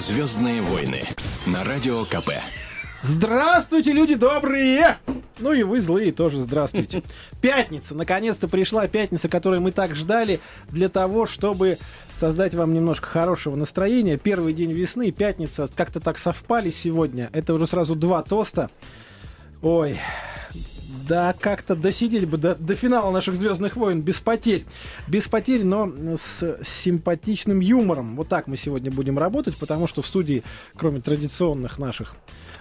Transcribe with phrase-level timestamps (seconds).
[0.00, 1.02] Звездные войны
[1.46, 2.30] на радио КП.
[3.02, 4.96] Здравствуйте, люди добрые!
[5.40, 7.02] Ну и вы злые тоже здравствуйте.
[7.42, 10.40] Пятница, наконец-то пришла пятница, которую мы так ждали
[10.70, 11.76] для того, чтобы
[12.14, 14.16] создать вам немножко хорошего настроения.
[14.16, 17.28] Первый день весны, пятница, как-то так совпали сегодня.
[17.34, 18.70] Это уже сразу два тоста.
[19.60, 20.00] Ой,
[21.10, 24.64] да как-то досидеть бы до, до финала наших Звездных войн без потерь.
[25.08, 28.14] Без потерь, но с симпатичным юмором.
[28.14, 30.44] Вот так мы сегодня будем работать, потому что в студии,
[30.76, 32.14] кроме традиционных наших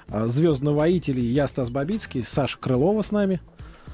[0.07, 3.39] а, звездновоителей, я Стас Бабицкий, Саша Крылова с нами.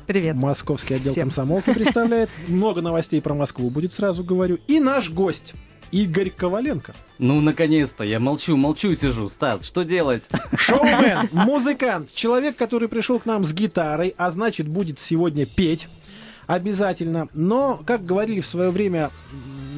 [0.08, 0.38] Привет.
[0.38, 1.24] Московский отдел Всем.
[1.24, 2.30] комсомолки представляет.
[2.48, 4.60] Много новостей про Москву будет, сразу говорю.
[4.68, 5.54] И наш гость
[5.96, 6.94] Игорь Коваленко.
[7.20, 9.30] Ну, наконец-то, я молчу, молчу сижу.
[9.30, 10.26] Стас, что делать?
[10.58, 15.88] Шоумен, музыкант, человек, который пришел к нам с гитарой, а значит будет сегодня петь
[16.48, 17.30] обязательно.
[17.34, 19.10] Но, как говорили в свое время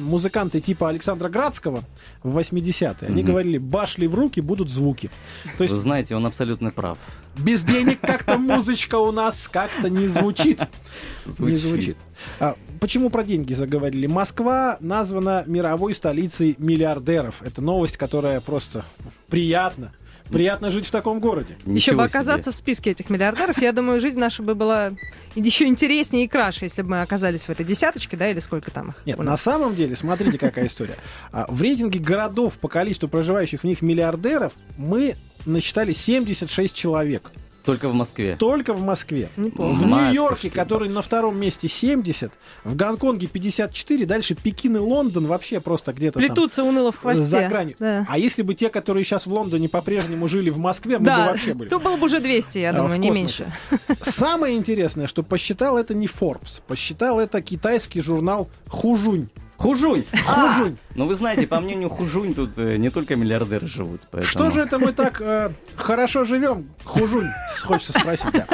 [0.00, 1.84] музыканты типа Александра Градского
[2.22, 3.30] в 80-е, они Мгм.
[3.30, 5.10] говорили, башли в руки, будут звуки.
[5.56, 6.98] То есть Вы знаете, он абсолютно прав.
[7.36, 10.60] без денег как-то музычка у нас как-то не звучит.
[11.26, 11.58] Не Звучит.
[11.60, 11.96] звучит.
[12.40, 14.06] А, почему про деньги заговорили?
[14.06, 17.42] Москва названа мировой столицей миллиардеров.
[17.42, 18.84] Это новость, которая просто
[19.28, 19.92] приятно.
[20.30, 21.56] Приятно жить в таком городе.
[21.60, 22.18] Еще Ничего бы себе.
[22.18, 24.92] оказаться в списке этих миллиардеров, я думаю, жизнь наша бы была
[25.34, 28.90] еще интереснее и краше, если бы мы оказались в этой десяточке, да, или сколько там
[28.90, 28.96] их.
[29.06, 30.96] Нет, на самом деле, смотрите, какая история.
[31.32, 35.14] А, В рейтинге городов по количеству проживающих в них миллиардеров мы
[35.46, 37.32] насчитали 76 человек.
[37.68, 38.34] Только в Москве.
[38.38, 39.28] Только в Москве.
[39.36, 39.74] Неплохо.
[39.74, 39.86] В.
[39.86, 42.32] Нью-Йорке, который на втором месте 70,
[42.64, 47.26] в Гонконге 54, дальше Пекин и Лондон вообще просто где-то там Плетутся уныло в хвосте.
[47.26, 47.76] за гранью.
[47.78, 48.06] Да.
[48.08, 51.26] А если бы те, которые сейчас в Лондоне по-прежнему жили в Москве, мы бы Да,
[51.26, 51.68] вообще были.
[51.68, 53.52] то было бы уже 200, я А, думаю, не меньше.
[54.00, 59.28] Самое интересное, что посчитал это не Forbes, посчитал это китайский журнал Хужунь.
[59.58, 60.04] Хужунь!
[60.24, 60.78] Хужунь.
[60.94, 64.02] Ну, вы знаете, по мнению Хужунь, тут э, не только миллиардеры живут.
[64.10, 64.30] Поэтому...
[64.30, 66.70] Что же это мы так э, хорошо живем?
[66.84, 67.26] Хужунь,
[67.62, 68.46] хочется спросить, да.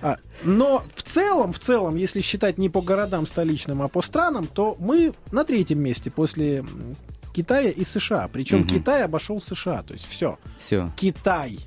[0.00, 4.46] А, но в целом, в целом, если считать не по городам столичным, а по странам,
[4.46, 6.64] то мы на третьем месте после
[7.34, 8.28] Китая и США.
[8.32, 8.68] Причем Мгм.
[8.68, 9.82] Китай обошел США.
[9.82, 10.38] То есть все.
[10.56, 10.88] Все.
[10.96, 11.60] Китай.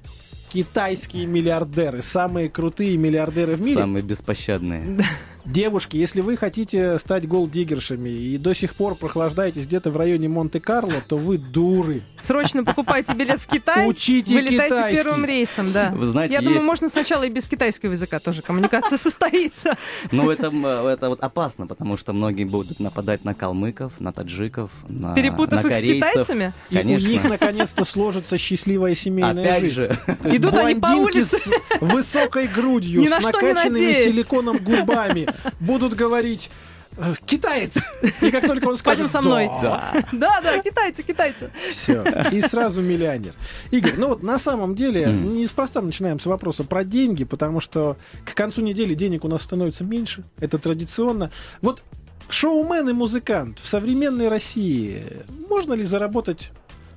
[0.50, 3.80] Китайские миллиардеры, самые крутые миллиардеры в мире.
[3.80, 4.98] Самые беспощадные.
[5.46, 10.96] Девушки, если вы хотите стать голддиггершами и до сих пор прохлаждаетесь где-то в районе Монте-Карло,
[11.08, 12.02] то вы дуры.
[12.20, 14.96] Срочно покупайте билет в Китай, Учите вылетайте китайский.
[15.04, 15.90] первым рейсом, да.
[15.96, 19.78] Вы знаете, Я думаю, есть- можно сначала и без китайского языка тоже коммуникация состоится.
[20.12, 24.72] Ну, это, м, это вот опасно, потому что многие будут нападать на калмыков, на таджиков,
[24.88, 26.10] на, Перепутав на их с корейцев.
[26.10, 26.54] китайцами.
[26.70, 27.10] И Конечно.
[27.10, 29.74] у них наконец-то сложится счастливая семейная Опять жизнь.
[29.76, 31.38] же, Идут они по улице.
[31.38, 31.50] с
[31.82, 35.28] высокой грудью, Ни с накачанными силиконом губами
[35.60, 36.50] будут говорить
[36.98, 37.76] «Э, китаец.
[38.22, 39.48] И как только он скажет Пойдем со мной.
[39.62, 41.50] «Да», Да, да, китайцы, китайцы.
[41.72, 42.04] Все.
[42.32, 43.34] И сразу миллионер.
[43.72, 45.36] Игорь, ну вот на самом деле, Мгм.
[45.36, 49.84] неспроста начинаем с вопроса про деньги, потому что к концу недели денег у нас становится
[49.86, 50.24] меньше.
[50.40, 51.32] Это традиционно.
[51.62, 51.82] Вот
[52.30, 55.04] шоумен и музыкант в современной России
[55.50, 56.52] можно ли заработать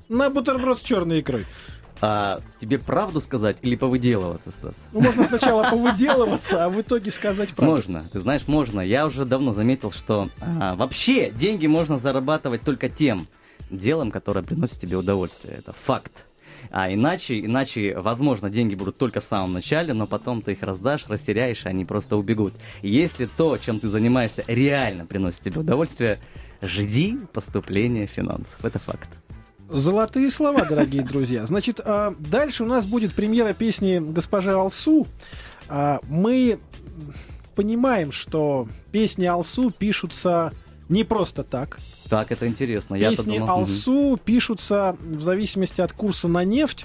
[0.09, 1.47] на бутерброд с черной икрой?
[2.07, 4.89] А тебе правду сказать или повыделываться, Стас?
[4.93, 7.73] Ну, можно сначала повыделываться, а в итоге сказать правду.
[7.73, 8.81] Можно, ты знаешь, можно.
[8.81, 13.27] Я уже давно заметил, что а, вообще деньги можно зарабатывать только тем
[13.71, 15.55] делом, которое приносит тебе удовольствие.
[15.57, 16.27] Это факт.
[16.71, 21.07] А иначе, иначе, возможно, деньги будут только в самом начале, но потом ты их раздашь,
[21.09, 22.53] растеряешь, и они просто убегут.
[22.83, 26.19] Если то, чем ты занимаешься, реально приносит тебе удовольствие,
[26.61, 28.63] жди поступления финансов.
[28.63, 29.09] Это факт.
[29.69, 31.47] Золотые слова, дорогие друзья.
[31.47, 35.07] Значит, а, дальше у нас будет премьера песни госпожи Алсу.
[35.69, 36.59] А, Мы
[37.55, 40.53] понимаем, что песни Алсу пишутся
[40.89, 41.79] не просто так.
[42.11, 42.99] Так, это интересно.
[42.99, 43.51] Песни думал, мгм.
[43.61, 46.85] Алсу пишутся в зависимости от курса на нефть.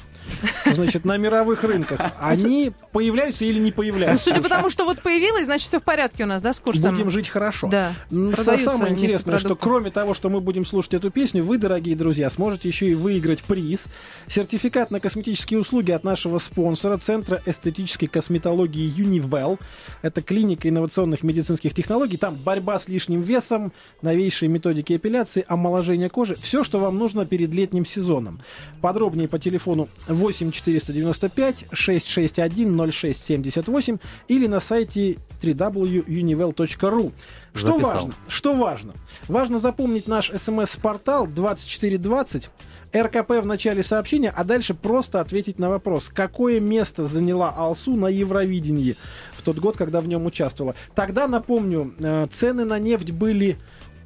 [0.73, 1.99] Значит, на мировых рынках.
[2.19, 4.25] Они появляются или не Ну, появляются.
[4.29, 6.95] судя по тому, что вот появилась, значит, все в порядке у нас, да, с курсом?
[6.95, 7.67] Будем жить хорошо.
[7.67, 7.93] Да.
[8.11, 11.95] М, Продаются Самое интересное, что кроме того, что мы будем слушать эту песню, вы, дорогие
[11.95, 13.83] друзья, сможете еще и выиграть приз.
[14.27, 19.59] Сертификат на косметические услуги от нашего спонсора, Центра эстетической косметологии Univel.
[20.01, 22.17] Это клиника инновационных медицинских технологий.
[22.17, 26.37] Там борьба с лишним весом, новейшие методики эпиляции, омоложение кожи.
[26.41, 28.41] Все, что вам нужно перед летним сезоном.
[28.81, 33.97] Подробнее по телефону 8 495 661 0678
[34.27, 37.13] или на сайте www.univel.ru.
[37.53, 37.93] Что Записал.
[37.93, 38.13] важно?
[38.27, 38.93] Что важно?
[39.27, 42.49] Важно запомнить наш смс-портал 2420
[42.95, 48.07] РКП в начале сообщения, а дальше просто ответить на вопрос, какое место заняла Алсу на
[48.07, 48.95] Евровидении
[49.33, 50.75] в тот год, когда в нем участвовала.
[50.95, 53.57] Тогда, напомню, э, цены на нефть были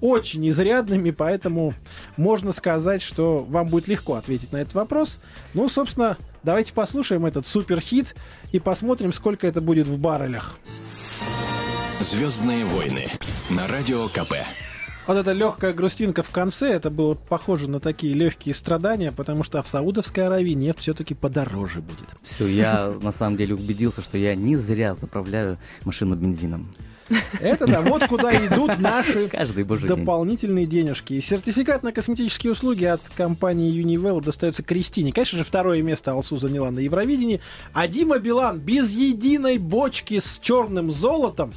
[0.04, 1.74] очень изрядными, поэтому
[2.18, 5.18] можно сказать, что вам будет легко ответить на этот вопрос.
[5.54, 8.14] Ну, собственно, давайте послушаем этот суперхит
[8.52, 10.60] и посмотрим, сколько это будет в баррелях.
[12.02, 13.06] Звездные войны
[13.50, 14.34] на радио КП.
[15.06, 19.62] Вот эта легкая грустинка в конце, это было похоже на такие легкие страдания, потому что
[19.62, 22.08] в Саудовской Аравии нефть все-таки подороже будет.
[22.22, 26.68] Все, я на самом деле убедился, что я не зря заправляю машину бензином.
[27.42, 29.98] Это да, вот куда идут наши Каждый божий день.
[29.98, 31.14] дополнительные денежки.
[31.14, 35.12] И сертификат на косметические услуги от компании Univel достается Кристине.
[35.12, 37.42] Конечно же, второе место Алсу заняла на Евровидении.
[37.74, 41.52] А Дима Билан без единой бочки с черным золотом.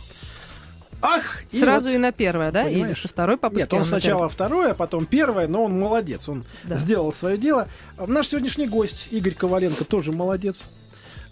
[1.02, 1.42] Ах!
[1.50, 2.62] и Сразу вот- и на первое, да?
[2.64, 3.00] Или Понимаешь?
[3.00, 3.62] со второй попытки?
[3.62, 6.76] Нет, он на сначала второе, а потом первое, но он молодец, он Да.
[6.76, 7.68] сделал свое дело.
[8.06, 10.64] Наш сегодняшний гость Игорь Коваленко тоже молодец.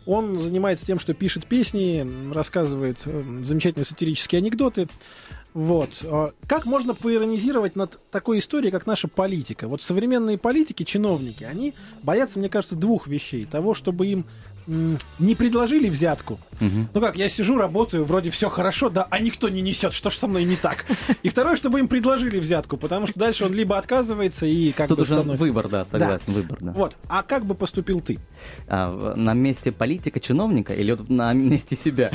[0.07, 4.87] Он занимается тем, что пишет песни, рассказывает э, замечательные сатирические анекдоты.
[5.55, 5.91] Вот.
[6.05, 9.67] А Как можно поиронизировать над такой историей, как наша политика?
[9.69, 13.47] Вот современные политики, чиновники, они боятся, мне кажется, двух вещей.
[13.47, 14.27] Того, чтобы им
[14.67, 16.89] не предложили взятку, Мгм.
[16.95, 20.15] ну как, я сижу, работаю, вроде все хорошо, да, а никто не несет, что ж
[20.17, 20.87] со мной не так.
[21.23, 24.99] И второе, чтобы им предложили взятку, потому что дальше он либо отказывается и как Тут
[24.99, 26.73] бы уже становится- выбор, да, согласен, выбор, да.
[26.73, 28.19] Вот, а как бы поступил ты?
[28.67, 32.11] А, на месте политика, чиновника или вот на месте себя?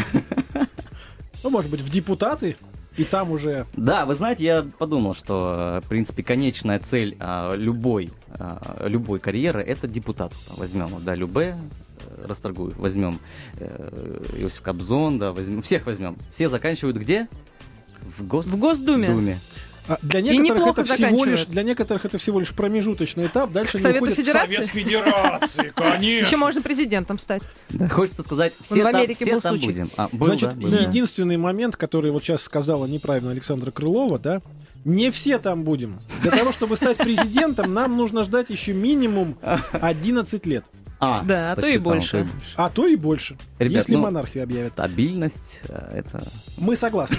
[1.44, 2.57] Ну, может быть, в депутаты,
[2.98, 3.66] и там уже...
[3.78, 9.62] Да, вы знаете, я подумал, что, в принципе, конечная цель а, любой, а, любой карьеры
[9.63, 10.56] это депутатство.
[10.57, 11.56] Возьмем, да, Любе,
[12.25, 13.19] расторгую, возьмем
[13.57, 16.17] э, Иосиф Кобзон, да, возьмем, всех возьмем.
[16.31, 17.27] Все заканчивают где?
[18.17, 18.45] В, гос...
[18.45, 19.07] В Госдуме.
[19.09, 19.39] Думе.
[19.88, 23.51] а, Для некоторых, неплохо это всего лишь, для некоторых это всего лишь промежуточный этап.
[23.51, 24.47] Дальше К они Совету уходят Федерации?
[24.47, 26.25] в Совет Федерации, конечно.
[26.25, 27.41] Еще можно президентом стать.
[27.69, 29.67] Да, хочется сказать, все в там, Америке все был там случай.
[29.67, 29.91] будем.
[29.97, 30.69] А, был, Значит, да, был.
[30.69, 30.77] Да.
[30.81, 34.41] единственный момент, который вот сейчас сказала неправильно Александра Крылова, да,
[34.85, 36.00] не все там будем.
[36.21, 39.38] Для того, чтобы стать президентом, нам нужно ждать еще минимум
[39.73, 40.63] 11 лет.
[41.00, 42.19] А, Да, а то больше.
[42.19, 42.28] и больше.
[42.57, 43.38] А то и больше.
[43.57, 44.72] Ребят, если ну, монархию объявят.
[44.72, 46.28] Стабильность, э, это...
[46.57, 47.18] Мы согласны.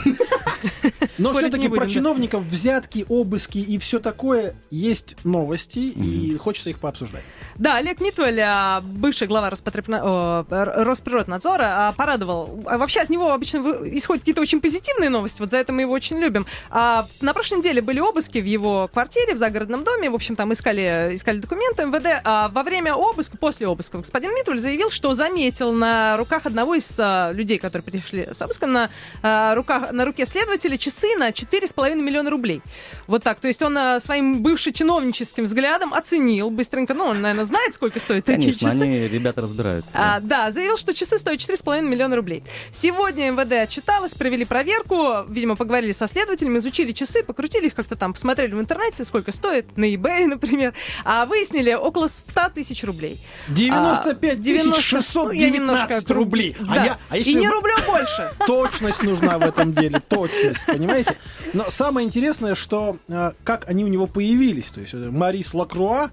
[1.18, 7.22] Но все-таки про чиновников взятки, обыски и все такое есть новости, и хочется их пообсуждать.
[7.56, 12.62] Да, Олег Митвель, а, бывший глава Росприроднадзора, а, порадовал.
[12.66, 15.92] А Вообще от него обычно исходят какие-то очень позитивные новости, вот за это мы его
[15.92, 16.46] очень любим.
[16.70, 21.10] На прошлой неделе были обыски в его квартире в загородном доме, в общем, там искали,
[21.12, 22.20] искали документы МВД.
[22.24, 26.98] А Во время обыска, после обыска, господин Митвель заявил, что заметил на руках одного из
[27.36, 32.62] людей, которые пришли с обыском, на, руках, на руке следователя часы на 4,5 миллиона рублей.
[33.06, 33.40] Вот так.
[33.40, 37.98] То есть он а, своим бывшим чиновническим взглядом оценил быстренько, ну, он, наверное, знает, сколько
[38.00, 38.82] стоят такие Конечно, часы.
[38.82, 39.90] они, ребята, разбираются.
[39.94, 42.42] А, да, заявил, что часы стоят 4,5 миллиона рублей.
[42.72, 48.12] Сегодня МВД отчиталось, провели проверку, видимо, поговорили со следователями, изучили часы, покрутили их как-то там,
[48.14, 50.74] посмотрели в интернете, сколько стоит, на eBay, например,
[51.04, 53.20] а выяснили около 100 тысяч рублей.
[53.48, 56.56] 95 90, 619 ну, я немножко рублей.
[56.68, 56.84] А, Да.
[56.84, 58.30] я, а И если не вы- рублем больше.
[58.46, 60.00] Точность нужна в этом деле,
[60.40, 61.16] точность, понимаете?
[61.52, 66.10] Но самое интересное, что э, как они у него появились, то есть э, Марис Лакруа,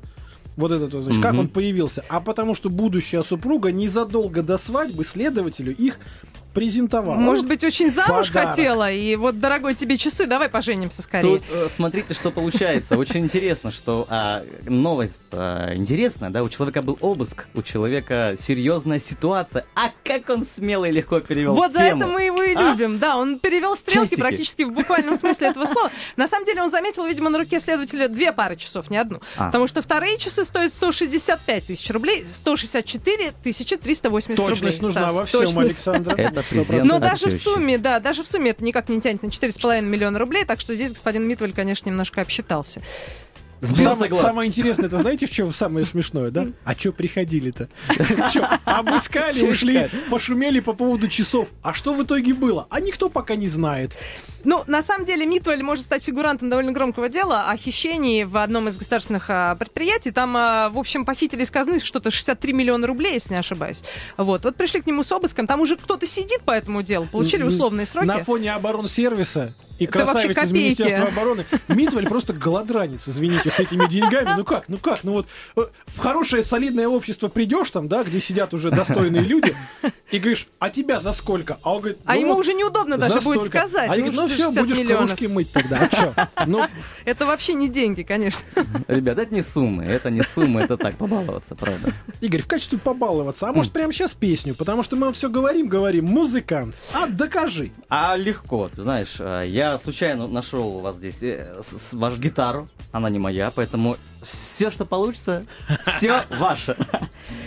[0.56, 5.76] вот этот, значит, как он появился, а потому что будущая супруга незадолго до свадьбы следователю
[5.76, 6.00] их
[6.58, 7.18] презентовала.
[7.20, 8.50] Может быть, очень замуж Подарок.
[8.50, 11.38] хотела, и вот, дорогой, тебе часы, давай поженимся скорее.
[11.38, 12.98] Тут э, смотрите, что получается.
[12.98, 18.98] Очень интересно, что а, новость а, интересная, да, у человека был обыск, у человека серьезная
[19.00, 19.66] ситуация.
[19.76, 22.02] А как он смело и легко перевел Вот за тему.
[22.02, 22.72] это мы его и А?
[22.72, 22.98] любим.
[22.98, 24.20] Да, он перевел стрелки Часики.
[24.20, 25.92] практически в буквальном смысле этого слова.
[26.16, 29.20] На самом деле он заметил, видимо, на руке следователя две пары часов, не одну.
[29.36, 29.48] А.
[29.48, 34.56] Потому что вторые часы стоят 165 тысяч рублей, 164 тысячи 380 рублей.
[34.56, 35.88] Точность нужна Стас, во всем, точность.
[35.88, 36.14] Александр.
[36.18, 36.68] Это Процентов.
[36.68, 36.92] презент.
[36.92, 40.20] Но даже в сумме, да, даже в сумме это никак не тянет на 4,5 миллиона
[40.20, 42.82] рублей, так что здесь господин Митвель, конечно, немножко обсчитался.
[43.62, 46.48] Самое, самое интересное, это знаете, в чем самое смешное, да?
[46.64, 47.70] А что приходили-то?
[48.66, 51.50] Обыскали, ушли, пошумели по поводу часов.
[51.62, 52.68] А что в итоге было?
[52.70, 53.98] А никто пока не знает.
[54.44, 58.70] Ну, на самом деле, Митвель может стать фигурантом довольно громкого дела о хищении в одном
[58.70, 60.12] из государственных а, предприятий.
[60.12, 63.84] Там, а, в общем, похитили из казны что-то 63 миллиона рублей, если не ошибаюсь.
[64.16, 64.46] Вот.
[64.46, 65.48] Вот пришли к нему с обыском.
[65.48, 67.08] Там уже кто-то сидит по этому делу.
[67.12, 68.06] Получили условные сроки.
[68.06, 70.52] На фоне оборонсервиса и красавицы из.
[70.52, 71.46] Министерства обороны.
[71.68, 73.47] Митвель просто голодранец, извините.
[73.48, 74.36] Живете с этими деньгами?
[74.38, 75.04] Ну как, ну как?
[75.04, 79.56] Ну вот э, в хорошее солидное общество придешь там, да, где сидят уже достойные люди,
[80.12, 81.58] и говоришь, а тебя за сколько?
[81.64, 83.60] А он говорит, А «Ну ему вот уже неудобно даже за будет столько».
[83.68, 83.90] сказать.
[83.90, 85.10] А я говорю, ну все, 60 будешь миллионов.
[85.10, 85.90] кружки мыть тогда.
[86.16, 86.46] А?
[86.46, 86.66] Ну,
[87.06, 88.46] Это вообще не деньги, конечно.
[88.88, 91.94] Ребят, это не суммы, это не суммы, это так, побаловаться, правда.
[92.22, 94.56] Игорь, в качестве побаловаться, а может прямо сейчас песню?
[94.56, 96.76] Потому что мы вот все говорим, говорим, музыкант.
[96.94, 97.72] А докажи.
[97.90, 101.62] А легко, ты знаешь, э, я случайно нашел у вас здесь э,
[101.92, 105.46] вашу гитару, она не моя, поэтому все, что получится,
[105.86, 106.76] все ваше.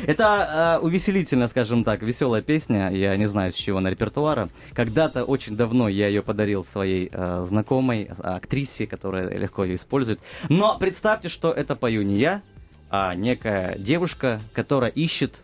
[0.06, 4.48] Это э, увеселительная, скажем так, веселая песня, я не знаю, с чего на репертуара.
[4.72, 10.20] Когда-то очень давно я ее подарил своей э, знакомой, э, актрисе, которая легко ее использует.
[10.48, 12.42] Но представьте, что это пою не я,
[12.90, 15.42] а некая девушка, которая ищет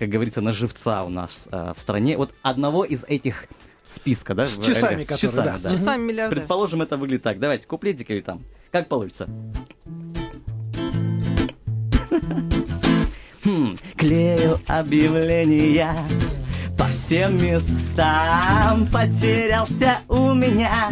[0.00, 2.16] как говорится, на живца у нас э, в стране.
[2.16, 3.44] Вот одного из этих
[3.86, 4.46] списка, да?
[4.46, 5.58] С часами, с которые, часами, да.
[5.58, 6.38] С часами миллиардер.
[6.38, 7.38] Предположим, это выглядит так.
[7.38, 8.42] Давайте, куплетик или там.
[8.70, 9.26] Как получится?
[13.44, 15.94] Хм, клею объявления
[16.78, 18.86] по всем местам.
[18.92, 20.90] Потерялся у меня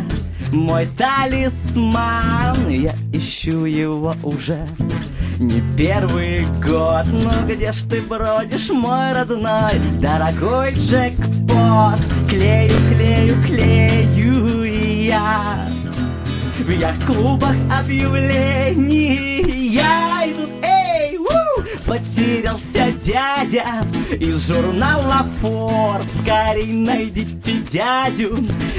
[0.50, 2.68] мой талисман.
[2.68, 4.66] Я ищу его уже
[5.38, 7.06] не первый год.
[7.06, 12.00] Ну где ж ты бродишь, мой родной Дорогой джекпот?
[12.28, 14.62] Клею, клею, клею
[15.04, 15.67] я
[16.68, 19.70] в яхт-клубах объявлений.
[19.72, 21.64] Я иду, эй, ву!
[21.86, 23.64] Потерялся дядя
[24.10, 28.36] из журнала Forbes Скорей найдите дядю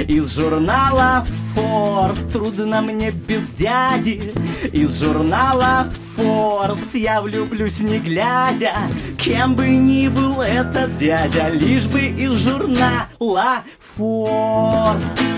[0.07, 4.33] из журнала Forbes Трудно мне без дяди
[4.71, 8.75] из журнала Forbes Я влюблюсь не глядя,
[9.17, 13.63] кем бы ни был этот дядя Лишь бы из журнала
[13.97, 15.28] Forbes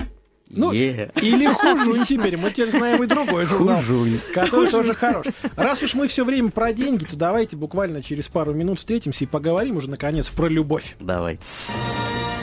[0.54, 1.12] Ну, Е.
[1.16, 2.38] Или хужунь теперь.
[2.38, 4.20] Мы теперь знаем и другой журнал, Хужунь.
[4.34, 5.26] который тоже хорош.
[5.56, 9.28] Раз уж мы все время про деньги, то давайте буквально через пару минут встретимся и
[9.28, 10.96] поговорим уже, наконец, про любовь.
[11.00, 11.42] Давайте.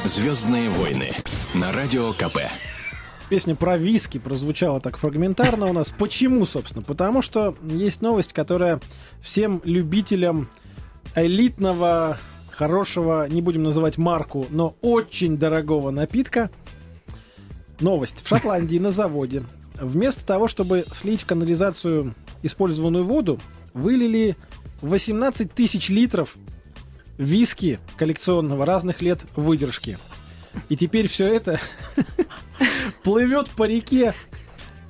[0.04, 1.10] Звездные войны
[1.54, 2.38] на радио КП.
[3.28, 5.92] Песня про виски прозвучала так фрагментарно у нас.
[5.98, 6.82] Почему, собственно?
[6.82, 8.80] Потому что есть новость, которая
[9.20, 10.48] всем любителям
[11.14, 12.16] элитного,
[12.50, 16.50] хорошего, не будем называть марку, но очень дорогого напитка.
[17.80, 18.22] Новость.
[18.22, 19.44] В Шотландии на заводе
[19.80, 23.40] вместо того, чтобы слить в канализацию использованную воду,
[23.74, 24.36] вылили
[24.82, 26.36] 18 тысяч литров
[27.16, 29.98] виски коллекционного разных лет выдержки.
[30.68, 31.60] И теперь все это
[33.02, 34.14] плывет по реке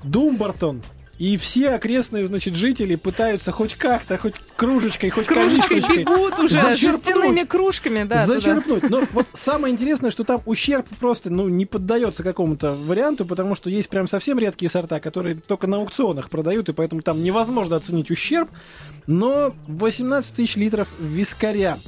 [0.05, 0.83] Думбартон.
[1.19, 6.39] И все окрестные, значит, жители пытаются хоть как-то, хоть кружечкой, С хоть кружечкой канистрочкой бегут
[6.39, 6.79] уже, зачерпнуть.
[6.79, 8.23] жестяными кружками, да.
[8.23, 8.35] туда.
[8.35, 8.89] Зачерпнуть.
[8.89, 13.69] Но вот самое интересное, что там ущерб просто ну, не поддается какому-то варианту, потому что
[13.69, 18.11] есть прям совсем редкие сорта, которые только на аукционах продают, и поэтому там невозможно оценить
[18.13, 18.49] ущерб.
[19.09, 21.79] Но 18 тысяч литров вискаря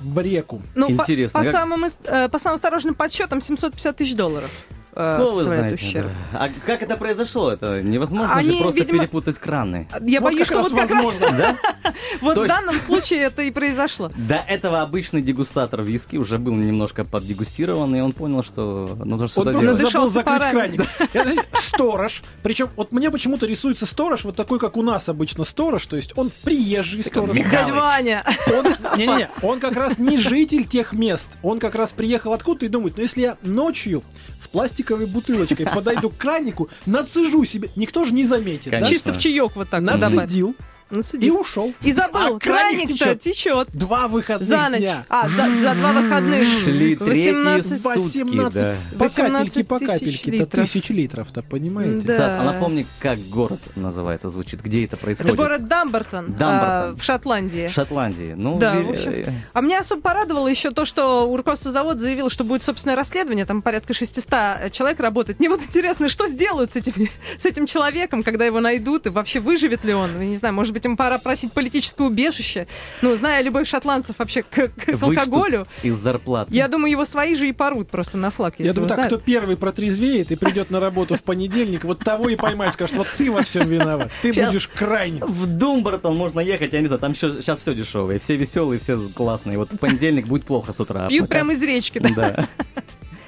[0.00, 0.60] в реку.
[0.74, 4.50] Ну, по- Интересно, По, как- самым, э, по самым осторожным подсчетам 750 тысяч долларов
[4.94, 6.08] э, знаете, ущерб.
[6.32, 6.38] да.
[6.38, 7.52] А как это произошло?
[7.52, 9.88] Это невозможно Они, же просто видимо, перепутать краны.
[10.02, 11.14] Я Вот боюсь, что вот как раз.
[11.18, 11.56] Да?
[12.20, 14.10] вот в данном случае это и произошло.
[14.16, 19.28] До этого обычный дегустатор виски уже был немножко поддегустирован, и он понял, что нужно Он
[19.28, 19.78] что-то просто делать.
[19.78, 21.48] Надышался забыл закрыть краник.
[21.60, 22.22] Сторож.
[22.42, 25.86] Причем вот мне почему-то рисуется сторож вот такой, как у нас обычно сторож.
[25.86, 27.36] То есть он приезжий сторож.
[27.36, 28.24] Дядя Ваня.
[28.46, 31.26] Он, не-не-не, он как раз не житель тех мест.
[31.42, 34.02] Он как раз приехал откуда-то и думает, ну если я ночью
[34.40, 34.46] с
[34.84, 38.70] пластиковой бутылочкой подойду к кранику, нацежу себе, никто же не заметит.
[38.80, 38.86] да?
[38.86, 40.30] Чисто в чаек вот так добавить.
[40.94, 41.72] Нацедил и ушел.
[41.82, 43.20] И забыл, А краник краник-то течет.
[43.20, 43.68] течет.
[43.72, 44.80] Два выходных За ночь.
[44.80, 45.04] дня.
[45.08, 46.44] А, за, за два выходных.
[46.44, 48.76] Шли третьи 18 сутки, 18 да.
[48.98, 50.68] по 18 капельке, по тысяч капельке, это литров.
[50.70, 52.06] тысяч литров-то, понимаете?
[52.06, 52.12] Да.
[52.14, 55.36] Стас, а напомни, как город называется, звучит, где это Это происходит?
[55.36, 56.40] город Дамбертон, Дамбертон.
[56.40, 57.68] а, в Шотландии.
[57.68, 58.34] Шотландии.
[58.36, 62.30] Ну, Да, в общем, А меня особо порадовало еще то, что у руководства завода заявило,
[62.30, 65.38] что будет собственное расследование, там порядка 600 человек работает.
[65.40, 69.40] Мне вот интересно, что сделают с, этими, с этим человеком, когда его найдут, и вообще
[69.40, 70.20] выживет ли он?
[70.20, 72.66] Я не знаю, может быть, ему пора просить политическое убежище.
[73.02, 76.54] Ну, зная любовь шотландцев вообще к, к алкоголю, из зарплаты.
[76.54, 79.14] я думаю, его свои же и порут просто на флаг, если Я думаю, так, узнают.
[79.14, 83.06] кто первый протрезвеет и придет на работу в понедельник, вот того и поймать, скажет, вот
[83.16, 84.48] ты во всем виноват, ты Щас.
[84.48, 85.24] будешь крайним.
[85.26, 89.58] В Думбартон можно ехать, я не знаю, там сейчас все дешевые, все веселые, все классные.
[89.58, 91.06] Вот в понедельник будет плохо с утра.
[91.06, 92.08] а Пьют пока- прямо из речки, да?
[92.14, 92.48] Да.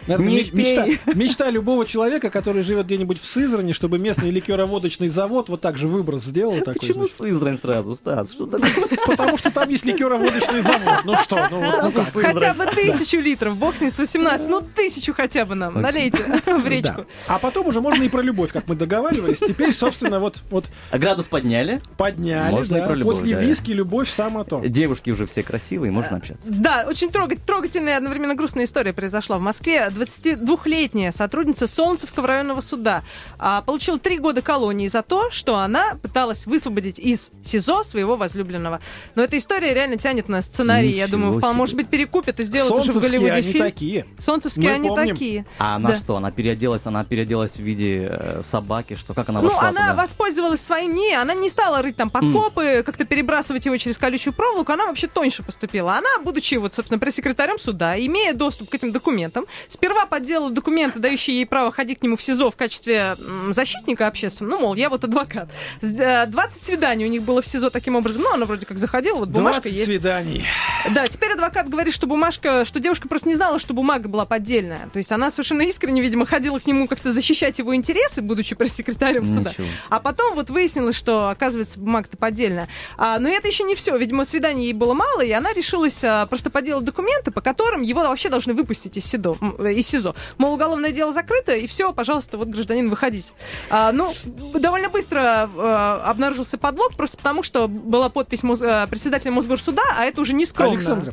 [0.06, 5.08] Это Не меч- мечта, мечта любого человека, который живет где-нибудь в Сызрани, чтобы местный ликероводочный
[5.08, 6.74] завод вот так же выброс сделал такой.
[6.74, 7.16] Почему значит.
[7.16, 8.30] Сызрань сразу, Стас?
[8.32, 8.70] Что такое?
[9.06, 11.02] Потому что там есть ликероводочный завод.
[11.04, 12.12] Ну что, ну, ну как?
[12.12, 16.18] Хотя бы тысячу литров, бог с ней с 18, ну тысячу хотя бы нам, налейте
[16.46, 16.98] в речку.
[16.98, 17.34] Да.
[17.34, 19.38] А потом уже можно и про любовь, как мы договаривались.
[19.38, 21.80] Теперь, собственно, вот, вот А градус подняли?
[21.96, 22.52] подняли.
[22.52, 22.86] Можно и да.
[22.86, 23.42] про любовь, После да.
[23.42, 24.60] виски любовь само то.
[24.64, 26.48] Девушки уже все красивые, можно общаться.
[26.50, 29.90] Да, очень трогательная и одновременно грустная история произошла в Москве.
[29.96, 33.02] 22-летняя сотрудница Солнцевского районного суда
[33.38, 38.80] а, получила три года колонии за то, что она пыталась высвободить из СИЗО своего возлюбленного.
[39.14, 40.90] Но эта история реально тянет на сценарий.
[40.90, 41.58] Я Ничего думаю, вполне, себе.
[41.58, 43.64] может быть, перекупят и сделают уже в Солнцевские Голливуде они фильм.
[43.64, 44.06] такие.
[44.18, 45.14] Солнцевские Мы они помним.
[45.14, 45.46] такие.
[45.58, 45.96] А она Да.
[45.96, 46.16] что?
[46.16, 49.14] Она переоделась, она переоделась в виде э, собаки, что?
[49.14, 50.02] Как она Ну, вошла она туда?
[50.02, 54.72] воспользовалась своим не, она не стала рыть там подкопы, как-то перебрасывать его через колючую проволоку,
[54.72, 55.94] она вообще тоньше поступила.
[55.94, 59.46] Она, будучи вот, собственно, пресс-секретарем суда, имея доступ к этим документам,
[59.86, 63.16] сперва подделала документы, дающие ей право ходить к нему в СИЗО в качестве
[63.50, 65.48] защитника общественного, ну, мол, я вот адвокат.
[65.80, 68.78] С- э, 20 свиданий у них было в СИЗО таким образом, ну, она вроде как
[68.78, 69.86] заходила, вот бумажка 20 есть.
[69.86, 70.44] свиданий.
[70.90, 74.88] Да, теперь адвокат говорит, что бумажка, что девушка просто не знала, что бумага была поддельная.
[74.92, 79.28] То есть она совершенно искренне, видимо, ходила к нему как-то защищать его интересы, будучи пресс-секретарем
[79.28, 79.50] суда.
[79.50, 79.66] Ничего.
[79.88, 82.68] А потом вот выяснилось, что, оказывается, бумага-то поддельная.
[82.98, 83.96] А, но это еще не все.
[83.96, 88.00] Видимо, свиданий ей было мало, и она решилась а, просто поделать документы, по которым его
[88.00, 89.18] вообще должны выпустить из, э,
[89.76, 90.14] из СИЗО.
[90.38, 93.32] Мол, уголовное дело закрыто, и все, пожалуйста, вот, гражданин, выходите.
[93.70, 94.14] А, ну,
[94.54, 100.04] довольно быстро а, обнаружился подлог, просто потому что была подпись Мос- а, председателя Мосгорсуда, а
[100.04, 100.76] это уже не скромно.
[100.76, 101.12] Александра,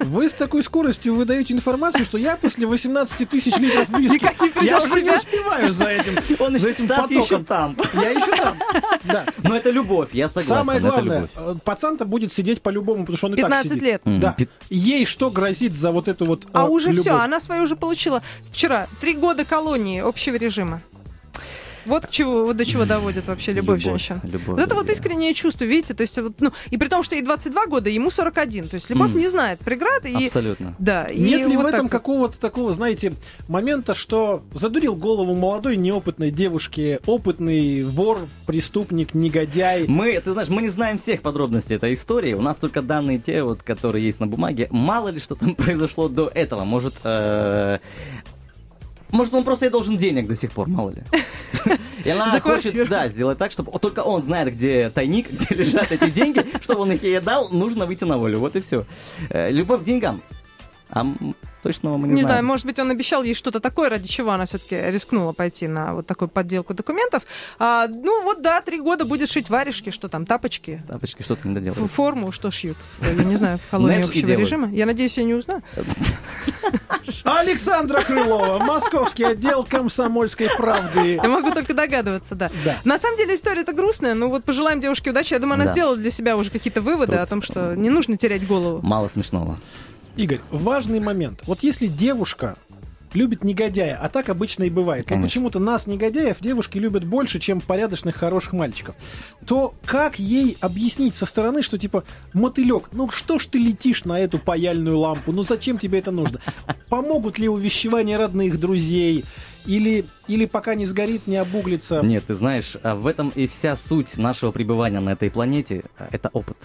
[0.00, 4.30] вы с такой скоростью выдаете информацию, что я после 18 тысяч литров виски,
[4.64, 7.44] я уже не успеваю за этим, Он за еще, этим Стас еще потоком.
[7.44, 7.76] там.
[8.02, 8.56] Я еще там.
[9.04, 9.26] Да.
[9.42, 13.34] Но это любовь, я согласен, Самое главное, э, пацан-то будет сидеть по-любому, потому что он
[13.34, 13.82] и так 15 сидит.
[13.82, 14.02] лет.
[14.04, 14.36] М, Да.
[14.70, 18.01] Ей что грозит за вот эту вот А э, уже все, она свою уже получила
[18.50, 18.88] вчера.
[19.00, 20.82] Три года колонии общего режима.
[21.86, 24.20] Вот, к чего, вот до чего доводит вообще любовь, женщин.
[24.22, 27.14] Любовь, Вот это вот искреннее чувство, видите, то есть, вот, ну, и при том, что
[27.14, 29.18] ей 22 года, ему 41, то есть любовь М.
[29.18, 30.74] не знает преград, и, Абсолютно.
[30.78, 31.92] да, и Нет ли вот в так этом вот.
[31.92, 33.12] какого-то такого, знаете,
[33.48, 39.86] момента, что задурил голову молодой неопытной девушке, опытный вор, преступник, негодяй?
[39.86, 42.34] Мы, ты знаешь, мы не знаем всех подробностей этой истории.
[42.34, 44.68] У нас только данные те, вот, которые есть на бумаге.
[44.70, 46.64] Мало ли, что там произошло до этого.
[46.64, 47.78] Может, э,
[49.12, 51.02] может, он просто ей должен денег до сих пор, мало ли.
[52.04, 56.10] И она хочет, да, сделать так, чтобы только он знает, где тайник, где лежат эти
[56.10, 58.40] деньги, чтобы он их ей дал, нужно выйти на волю.
[58.40, 58.84] Вот и все.
[59.30, 60.20] Любовь к деньгам.
[60.94, 62.44] А м, точного мы не, Не знаю, знаем.
[62.44, 66.06] может быть, он обещал ей что-то такое, ради чего она все-таки рискнула пойти на вот
[66.06, 67.22] такую подделку документов.
[67.58, 71.54] А, ну вот да, три года будет шить варежки, что там, тапочки, Тапочки что-то не
[71.56, 71.88] ф- доделали.
[71.88, 72.76] форму, что шьют.
[73.00, 74.68] Я не знаю, в колонии и общего режима.
[74.70, 75.62] Я надеюсь, я не узнаю.
[77.24, 81.14] Александра Крылова, московский отдел комсомольской правды.
[81.22, 82.50] Я могу только догадываться, да.
[82.64, 82.76] Да.
[82.84, 84.14] На самом деле история-то грустная.
[84.14, 85.32] Ну вот пожелаем девушке удачи.
[85.32, 85.72] Я думаю, она Да.
[85.72, 88.80] сделала для себя уже какие-то выводы Тут- о том, что не нужно терять голову.
[88.82, 89.58] Мало смешного.
[90.16, 91.40] Игорь, важный момент.
[91.46, 92.56] Вот если девушка
[93.14, 95.28] любит негодяя, а так обычно и бывает, но Конечно.
[95.28, 98.94] почему-то нас, негодяев, девушки любят больше, чем порядочных, хороших мальчиков,
[99.46, 104.18] то как ей объяснить со стороны, что типа, мотылек, ну что ж ты летишь на
[104.20, 106.40] эту паяльную лампу, ну зачем тебе это нужно?
[106.88, 109.24] Помогут ли увещевания родных, друзей,
[109.66, 112.00] или, или пока не сгорит, не обуглится?
[112.02, 116.30] Нет, ты знаешь, а в этом и вся суть нашего пребывания на этой планете это
[116.32, 116.56] опыт.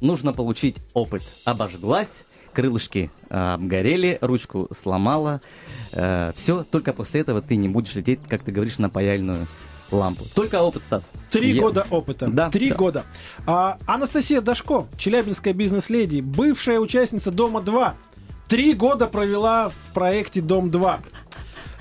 [0.00, 1.22] Нужно получить опыт.
[1.44, 2.24] Обожглась,
[2.56, 5.40] крылышки а, обгорели, ручку сломала.
[6.34, 9.46] все, только после этого ты не будешь лететь, как ты говоришь, на паяльную
[9.90, 10.24] лампу.
[10.34, 11.08] Только опыт, Стас.
[11.30, 12.26] Три Я- года опыта.
[12.28, 12.76] Да, Три всё.
[12.76, 13.04] года.
[13.46, 17.92] А, Анастасия Дашко, челябинская бизнес-леди, бывшая участница Дома-2.
[18.48, 21.00] Три года провела в проекте Дом-2.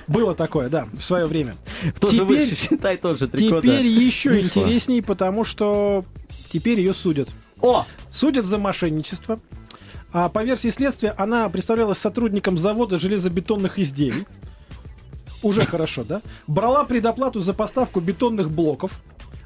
[0.08, 1.56] Было такое, да, в свое время.
[2.00, 3.62] Тоже Теперь- выше, считай, тоже три года.
[3.64, 4.60] Теперь еще Вышло.
[4.62, 6.04] интересней, потому что
[6.52, 7.30] теперь ее судят.
[7.62, 7.86] О!
[8.12, 9.40] Судят за мошенничество.
[10.18, 14.26] А по версии следствия, она представлялась сотрудником завода железобетонных изделий.
[15.44, 16.22] Уже хорошо, да?
[16.48, 19.02] Брала предоплату за поставку бетонных блоков.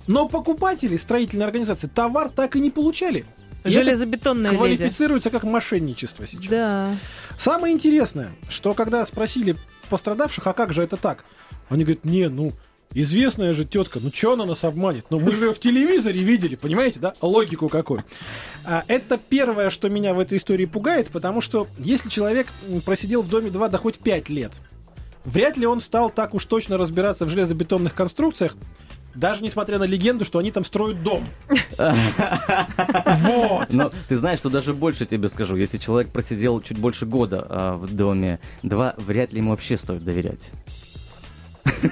[0.05, 3.21] Но покупатели строительной организации товар так и не получали.
[3.63, 4.57] И это Железобетонная леди.
[4.59, 6.51] квалифицируется как мошенничество сейчас.
[6.51, 6.95] Да.
[7.39, 9.55] Самое интересное, что когда спросили
[9.89, 11.25] пострадавших, а как же это так?
[11.69, 12.51] Они говорят, не, ну,
[12.93, 15.05] известная же тетка, ну что она нас обманет?
[15.09, 17.13] Ну мы же ее в телевизоре видели, понимаете, да?
[17.21, 18.03] Логику какую.
[18.65, 22.47] А, это первое, что меня в этой истории пугает, потому что если человек
[22.85, 24.51] просидел в доме 2 до хоть 5 лет,
[25.25, 28.55] вряд ли он стал так уж точно разбираться в железобетонных конструкциях,
[29.15, 31.25] Даже несмотря на легенду, что они там строят дом.
[31.77, 33.73] Вот.
[33.73, 35.55] Но ты знаешь, что даже больше тебе скажу.
[35.55, 40.03] Если человек просидел чуть больше года а, в доме, два, вряд ли ему вообще стоит
[40.03, 40.51] доверять.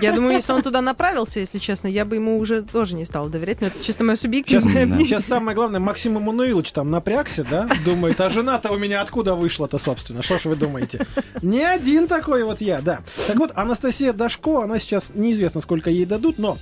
[0.02, 3.30] Я думаю, если он туда направился, если честно, я бы ему уже тоже не стала
[3.30, 4.96] доверять, но это чисто мое Сейчас, субъективное Да.
[4.96, 5.08] мнение.
[5.08, 9.78] сейчас самое главное, Максим Эммануилович там напрягся, да, думает, а жена-то у меня откуда вышла-то,
[9.78, 11.06] собственно, что ж вы думаете?
[11.42, 13.00] Не один такой вот я, да.
[13.28, 16.58] Так вот, Анастасия Дашко, она сейчас, неизвестно, сколько ей дадут, но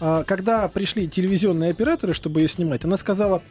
[0.00, 3.42] а, когда пришли телевизионные операторы, чтобы ее снимать, она сказала,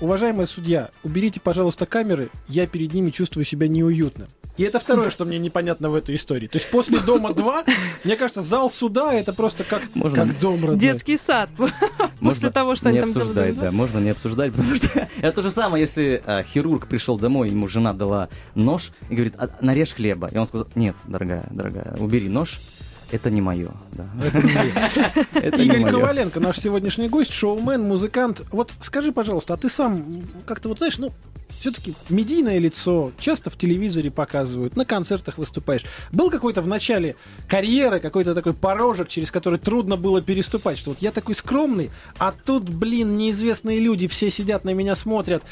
[0.00, 4.28] уважаемая судья, уберите, пожалуйста, камеры, я перед ними чувствую себя неуютно.
[4.56, 6.48] И это второе, что мне непонятно в этой истории.
[6.48, 7.70] То есть после «Дома 2»,
[8.02, 10.78] мне кажется, зал суда это просто как, Можно- как дом родной.
[10.78, 11.48] Детский сад.
[11.58, 11.76] После
[12.20, 15.42] Можно того, что не они там обсуждать, да, можно не обсуждать, потому что это то
[15.42, 19.94] же самое, если а, хирург пришел домой, ему жена дала нож и говорит, «А, нарежь
[19.94, 20.26] хлеба.
[20.26, 22.60] И он сказал, нет, дорогая, дорогая, убери нож,
[23.10, 23.70] это не мое.
[23.92, 24.06] Да.
[25.34, 25.92] Это не Игорь моё.
[26.00, 28.42] Коваленко, наш сегодняшний гость, шоумен, музыкант.
[28.52, 30.04] Вот скажи, пожалуйста, а ты сам
[30.46, 31.10] как-то вот знаешь, ну,
[31.58, 35.84] все-таки медийное лицо, часто в телевизоре показывают, на концертах выступаешь.
[36.12, 37.16] Был какой-то в начале
[37.48, 42.32] карьеры, какой-то такой порожек, через который трудно было переступать, что вот я такой скромный, а
[42.32, 45.42] тут, блин, неизвестные люди, все сидят на меня, смотрят.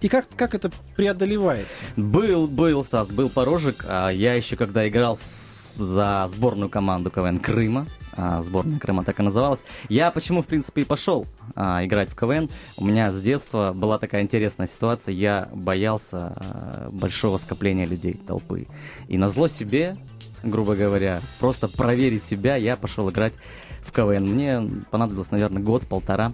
[0.00, 1.72] И как, как это преодолевается?
[1.96, 3.84] Был, был, Стас, был порожек.
[3.88, 5.45] А я еще когда играл в-
[5.76, 7.86] за сборную команду КВН Крыма,
[8.16, 12.16] а, сборная Крыма так и называлась, я почему, в принципе, и пошел а, играть в
[12.16, 12.48] КВН.
[12.76, 18.66] У меня с детства была такая интересная ситуация, я боялся а, большого скопления людей, толпы.
[19.08, 19.96] И на зло себе,
[20.42, 23.34] грубо говоря, просто проверить себя, я пошел играть
[23.82, 24.24] в КВН.
[24.24, 26.32] Мне понадобилось, наверное, год-полтора.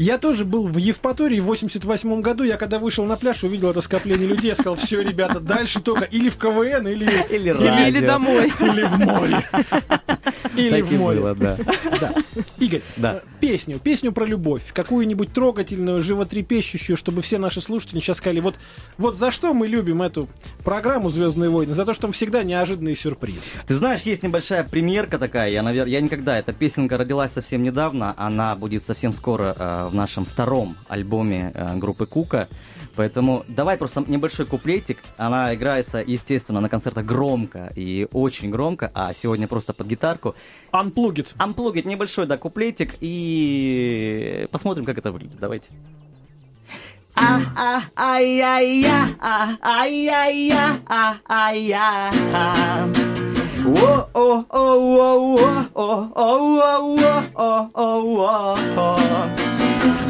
[0.00, 2.42] Я тоже был в Евпатории в 88 году.
[2.42, 4.48] Я когда вышел на пляж, увидел это скопление людей.
[4.48, 8.46] Я сказал, все, ребята, дальше только или в КВН, или, Или Или, или домой.
[8.60, 9.46] или в море.
[10.56, 11.20] Или Так в море.
[11.20, 11.56] было, да.
[12.00, 12.14] Да.
[12.58, 13.16] Игорь, Да.
[13.16, 18.56] э, песню, песню про любовь, какую-нибудь трогательную, животрепещущую, чтобы все наши слушатели сейчас сказали, вот,
[18.98, 20.28] вот за что мы любим эту
[20.64, 23.40] программу «Звездные войны», за то, что там всегда неожиданные сюрпризы.
[23.66, 25.50] Ты знаешь, есть небольшая премьерка такая.
[25.50, 26.38] Я, наверное, я никогда.
[26.38, 28.14] Эта песенка родилась совсем недавно.
[28.16, 32.48] Она будет совсем скоро э, в нашем втором альбоме э, группы Кука.
[32.96, 34.98] Поэтому давай просто небольшой куплетик.
[35.16, 40.34] Она играется, естественно, на концертах громко и очень громко, а сегодня просто под гитарку.
[40.72, 41.34] Unplugged.
[41.38, 45.38] Амплугит небольшой, да, куплетик и посмотрим, как это выглядит.
[45.38, 45.70] Давайте.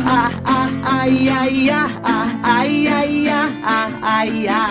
[0.06, 1.88] А, а, а, я, а, я.
[2.04, 4.66] А, а, я, а, а, я.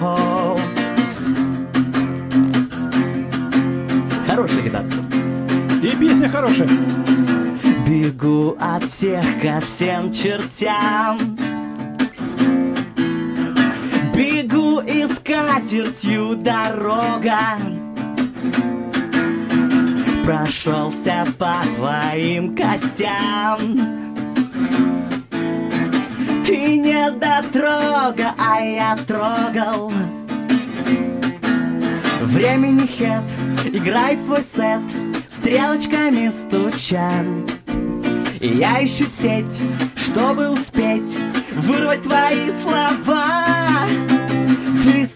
[0.00, 0.58] о.
[4.26, 4.86] Хорошая гитара.
[5.82, 6.68] И песня хорошая.
[7.86, 11.18] Бегу от всех ко всем чертям
[14.14, 17.81] Бегу и скатертью дорога
[20.24, 23.58] Прошелся по твоим костям.
[26.46, 29.92] Ты не дотрога, а я трогал.
[32.22, 33.24] Времени хет
[33.64, 34.80] играет свой сет
[35.28, 37.24] Стрелочками стуча
[38.40, 39.60] И я ищу сеть,
[39.96, 41.10] чтобы успеть
[41.56, 43.41] Вырвать твои слова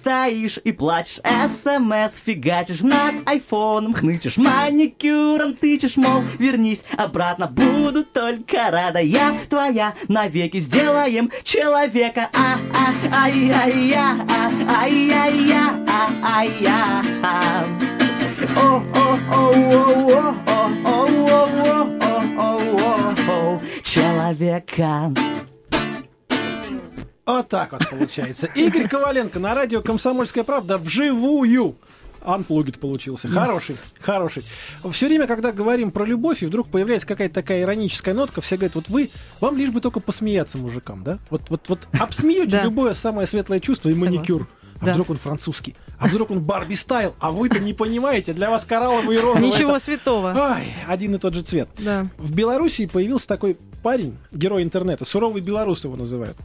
[0.06, 8.70] стоишь и плачешь, СМС фигачишь над айфоном, хнычешь маникюром, тычешь, мол, вернись обратно, буду только
[8.70, 15.84] рада, я твоя навеки, сделаем человека, а а ай ай я а ай ай я
[15.88, 17.42] а ай я о
[18.54, 19.90] о о о о
[20.46, 22.60] о о о о о
[23.28, 25.12] о человека
[27.26, 28.46] Вот так вот получается.
[28.54, 31.76] Игорь Коваленко на радио «Комсомольская правда» вживую.
[32.20, 33.28] Unplugged получился.
[33.28, 34.44] Хороший, хороший.
[34.90, 38.74] Все время, когда говорим про любовь, и вдруг появляется какая-то такая ироническая нотка, все говорят,
[38.76, 39.10] вот вы,
[39.40, 41.18] вам лишь бы только посмеяться мужикам, да?
[41.30, 44.48] Вот, вот, вот обсмеете любое самое светлое чувство и маникюр.
[44.80, 44.92] А Да.
[44.92, 45.74] вдруг он французский?
[45.98, 47.14] А вдруг он Барби стайл?
[47.18, 49.48] А вы-то не понимаете, для вас коралловый и розовый.
[49.48, 50.34] Ничего это- святого.
[50.36, 51.68] Ай, один и тот же цвет.
[51.78, 52.06] Да.
[52.18, 56.36] В Белоруссии появился такой парень, герой интернета, суровый белорус его называют.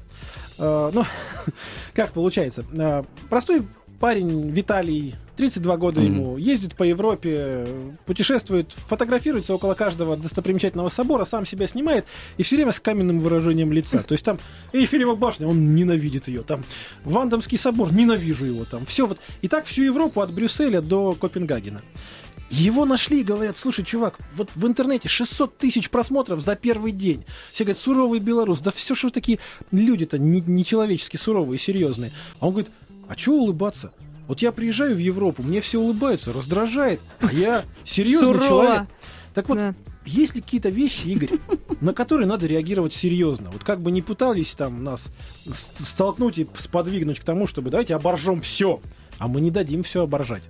[0.57, 1.05] Э, ну,
[1.93, 2.63] как получается?
[2.71, 3.67] Э, простой
[4.01, 6.13] парень Виталий 32 года Мгм.
[6.13, 7.67] ему, ездит по Европе,
[8.07, 12.05] путешествует, фотографируется около каждого достопримечательного собора, сам себя снимает
[12.37, 13.99] и все время с каменным выражением лица.
[13.99, 14.39] То есть там
[14.73, 16.63] Эйфелева башня, он ненавидит ее, там
[17.05, 19.19] Вандомский собор, ненавижу его, там все вот.
[19.41, 21.81] И так всю Европу от Брюсселя до Копенгагена.
[22.49, 27.23] Его нашли и говорят, слушай, чувак, вот в интернете 600 тысяч просмотров за первый день.
[27.53, 28.59] Все говорят, суровый белорус.
[28.59, 29.39] Да все, что такие
[29.71, 32.11] люди-то не- нечеловечески суровые, серьезные.
[32.41, 32.71] А он говорит,
[33.11, 33.91] а чего улыбаться?
[34.29, 38.47] Вот я приезжаю в Европу, мне все улыбаются, раздражает, а я серьезный Сурово.
[38.47, 38.87] человек.
[39.33, 39.75] Так вот, Да.
[40.05, 41.31] есть ли какие-то вещи, Игорь,
[41.81, 43.51] на которые надо реагировать серьезно?
[43.51, 45.07] Вот как бы не пытались там нас
[45.77, 48.79] столкнуть и сподвигнуть к тому, чтобы давайте оборжем все,
[49.17, 50.43] а мы не дадим все оборжать.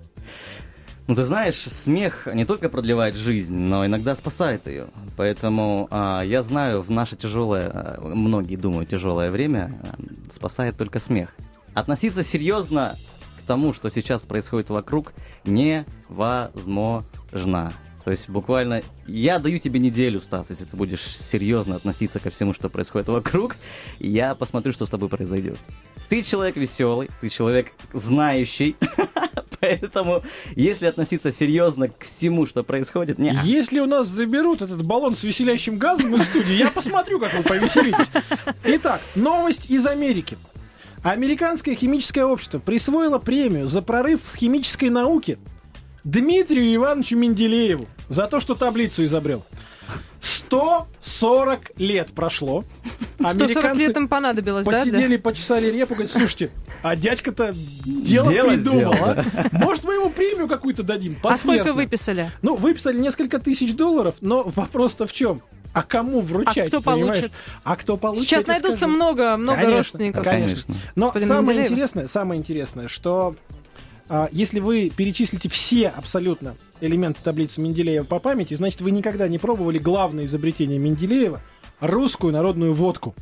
[1.08, 4.86] Ну, ты знаешь, смех не только продлевает жизнь, но иногда спасает ее.
[5.16, 11.00] Поэтому а, я знаю, в наше тяжелое, а, многие думают, тяжелое время а, спасает только
[11.00, 11.34] смех.
[11.74, 12.98] Относиться серьезно
[13.38, 15.12] к тому, что сейчас происходит вокруг,
[15.44, 17.04] невозможно.
[18.04, 22.52] То есть буквально я даю тебе неделю, Стас, если ты будешь серьезно относиться ко всему,
[22.52, 23.56] что происходит вокруг,
[24.00, 25.56] я посмотрю, что с тобой произойдет.
[26.08, 28.76] Ты человек веселый, ты человек знающий,
[29.60, 30.22] поэтому
[30.56, 33.38] если относиться серьезно к всему, что происходит, не.
[33.44, 37.44] Если у нас заберут этот баллон с веселящим газом из студии, я посмотрю, как вы
[37.44, 38.08] повеселитесь.
[38.64, 40.36] Итак, новость из Америки.
[41.02, 45.38] Американское химическое общество присвоило премию за прорыв в химической науке
[46.04, 49.44] Дмитрию Ивановичу Менделееву за то, что таблицу изобрел.
[50.20, 52.64] 140 лет прошло.
[53.18, 54.72] 140 лет им понадобилось, да?
[54.72, 56.50] посидели, почесали репу, говорят, слушайте,
[56.82, 59.24] а дядька-то дело, Дело придумал, сделал, а?
[59.52, 61.16] Может, мы ему премию какую-то дадим?
[61.22, 62.30] А сколько посмертно?» выписали?
[62.42, 65.40] Ну, выписали несколько тысяч долларов, но вопрос-то в чем?
[65.72, 66.66] А кому вручать?
[66.66, 67.16] А кто понимаешь?
[67.16, 67.32] получит?
[67.64, 68.24] А кто получит?
[68.28, 68.92] Сейчас найдутся скажу.
[68.92, 70.24] много, много Конечно, родственников.
[70.24, 70.74] Конечно.
[70.94, 71.72] Но Господина самое Менделеева.
[71.72, 73.36] интересное, самое интересное, что
[74.08, 79.38] а, если вы перечислите все абсолютно элементы таблицы Менделеева по памяти, значит, вы никогда не
[79.38, 81.40] пробовали главное изобретение Менделеева—
[81.80, 83.14] русскую народную водку.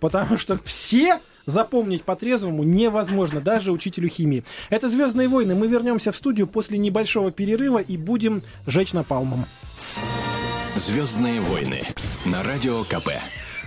[0.00, 4.44] Потому что все запомнить по-трезвому невозможно, даже учителю химии.
[4.70, 5.54] Это «Звездные войны».
[5.54, 9.46] Мы вернемся в студию после небольшого перерыва и будем жечь напалмом.
[10.76, 11.80] Звездные войны
[12.26, 13.08] на радио КП.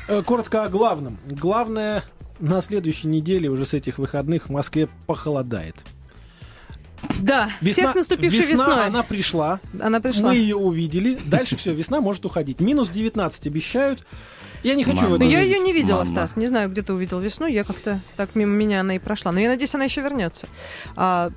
[0.07, 1.17] Э, Коротко о главном.
[1.25, 2.03] Главное,
[2.39, 5.75] на следующей неделе, уже с этих выходных, в Москве похолодает.
[7.19, 8.85] Да, всех с наступившей весна, весной.
[8.87, 10.29] она пришла, Она пришла.
[10.29, 11.17] мы ее увидели.
[11.25, 12.59] Дальше все, весна может уходить.
[12.59, 14.05] Минус 19 обещают.
[14.63, 15.15] Я не хочу Мама.
[15.15, 16.09] в Но это я ее не видела, Мама.
[16.09, 16.35] Стас.
[16.35, 17.45] Не знаю, где ты увидел весну.
[17.45, 19.31] Я как-то так мимо меня она и прошла.
[19.31, 20.47] Но я надеюсь, она еще вернется.
[20.95, 21.29] А,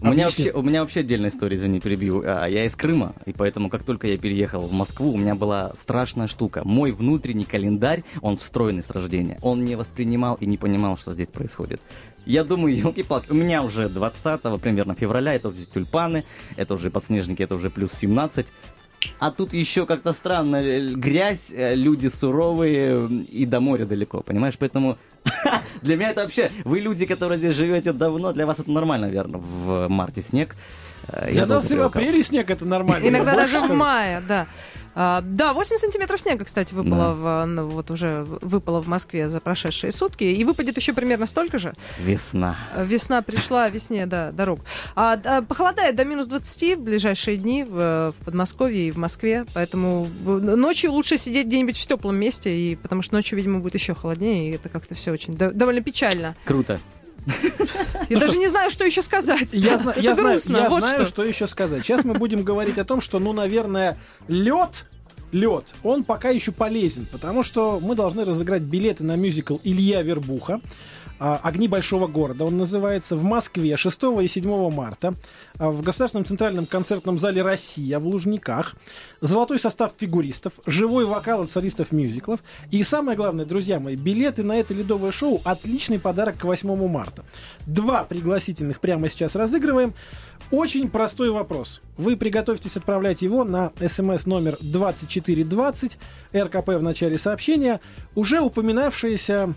[0.00, 2.22] У меня, вообще, у меня вообще отдельная история, извини, перебью.
[2.24, 5.72] А, Я из Крыма, и поэтому, как только я переехал в Москву, у меня была
[5.76, 6.62] страшная штука.
[6.64, 11.28] Мой внутренний календарь, он встроенный с рождения, он не воспринимал и не понимал, что здесь
[11.28, 11.82] происходит.
[12.26, 16.24] Я думаю, елки-палки, у меня уже 20 примерно февраля, это уже тюльпаны,
[16.56, 18.46] это уже подснежники, это уже плюс 17.
[19.18, 24.54] А тут еще как-то странно, э, грязь, э, люди суровые и до моря далеко, понимаешь?
[24.58, 24.98] Поэтому
[25.82, 26.50] для меня это вообще...
[26.64, 30.56] Вы люди, которые здесь живете давно, для вас это нормально, наверное, в марте снег.
[31.08, 33.08] Э, Для Я и в апреле снег это нормально.
[33.08, 34.46] иногда даже в мае, да.
[35.00, 37.44] А, да, 8 сантиметров снега, кстати, выпало, Да.
[37.44, 40.24] в, ну, вот уже выпало в Москве за прошедшие сутки.
[40.24, 41.74] И выпадет еще примерно столько же.
[42.00, 42.56] Весна.
[42.76, 44.60] Весна пришла, весне, да, дорог.
[44.96, 49.46] А, да, похолодает до минус 20 в ближайшие дни в, в Подмосковье и в Москве.
[49.54, 53.74] Поэтому в- ночью лучше сидеть где-нибудь в теплом месте, и, потому что ночью, видимо, будет
[53.74, 56.34] еще холоднее, и это как-то все очень до- довольно печально.
[56.44, 56.80] Круто.
[58.08, 59.52] Я Ну даже не знаю, что еще сказать.
[59.52, 59.78] Я,
[60.98, 61.82] знаю, что еще сказать.
[61.82, 64.86] Сейчас мы будем говорить о том, что, ну, наверное, лед,
[65.32, 70.60] лед, он пока еще полезен, потому что мы должны разыграть билеты на мюзикл Илья Вербуха.
[71.18, 75.14] А, «Огни большого города» он называется, в Москве 6 и 7 марта,
[75.58, 78.76] а, в Государственном центральном концертном зале «Россия» в Лужниках,
[79.20, 84.56] золотой состав фигуристов, живой вокал от солистов мюзиклов, и самое главное, друзья мои, билеты на
[84.56, 87.24] это ледовое шоу– отличный подарок к 8 марта.
[87.66, 89.94] Два пригласительных прямо сейчас разыгрываем.
[90.50, 91.80] Очень простой вопрос.
[91.96, 95.98] Вы приготовьтесь отправлять его на смс номер 2420,
[96.34, 97.80] РКП в начале сообщения,
[98.14, 99.54] уже упоминавшаяся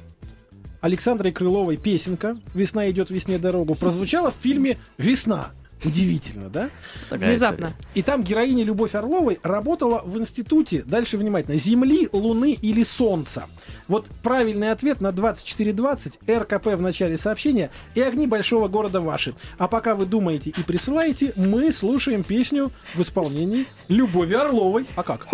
[0.81, 5.51] Александрой Крыловой песенка «Весна идет весне дорогу» прозвучала в фильме «Весна».
[5.83, 6.69] Удивительно, да?
[7.09, 7.65] Такая Внезапно.
[7.65, 7.75] история.
[7.95, 13.45] И там героиня Любовь Орловой работала в институте, дальше внимательно, Земли, Луны или Солнца.
[13.87, 19.33] Вот правильный ответ на 2420, РКП в начале сообщения и огни большого города ваши.
[19.57, 24.85] А пока вы думаете и присылаете, мы слушаем песню в исполнении Любови Орловой.
[24.95, 25.27] А как?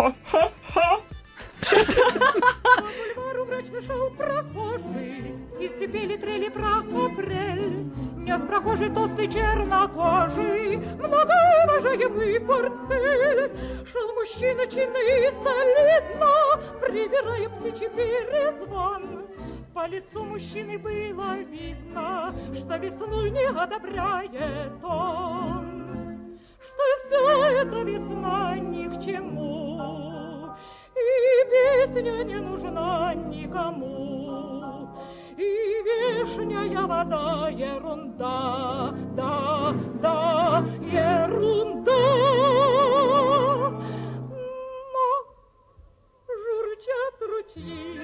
[3.14, 7.86] Бульвару мрачно шел прохожий, Птицы пели, трели про апрель.
[8.16, 13.50] Нес прохожий толстый чернокожий, многоуважаемый портфель.
[13.90, 16.32] Шел мужчина чинно и солидно,
[16.80, 19.24] презирая птичий перезвон.
[19.74, 26.38] По лицу мужчины было видно, что весну не одобряет он.
[26.60, 29.57] Что вся эта весна ни к чему,
[31.50, 34.88] песня не нужна никому.
[35.36, 35.40] И
[35.86, 41.92] вешняя вода ерунда, да, да, ерунда.
[44.92, 45.08] Но
[46.26, 48.00] журчат ручьи,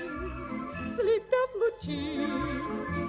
[0.97, 2.29] слепят лучи,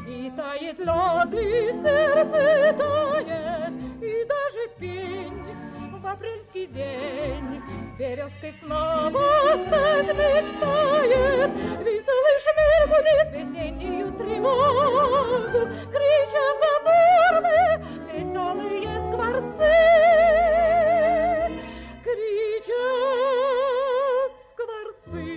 [0.07, 5.64] и тает лед, и сердце тает, и даже пень
[6.05, 7.63] в апрельский день
[7.97, 9.23] березкой снова
[9.65, 11.49] стать мечтает.
[11.83, 17.73] Веселый шмель будет весеннюю тревогу, кричат задорные
[18.13, 19.77] веселые скворцы.
[22.03, 23.53] Кричат
[24.53, 25.27] скворцы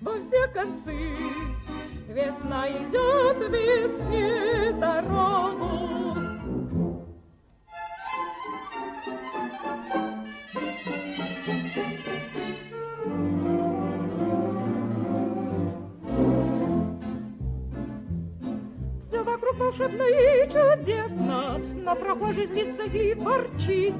[0.00, 1.00] во все концы.
[2.08, 6.21] Весна идет весне дорогу.
[19.52, 23.94] Вокруг волшебно и чудесно, но прохожий злится и ворчит.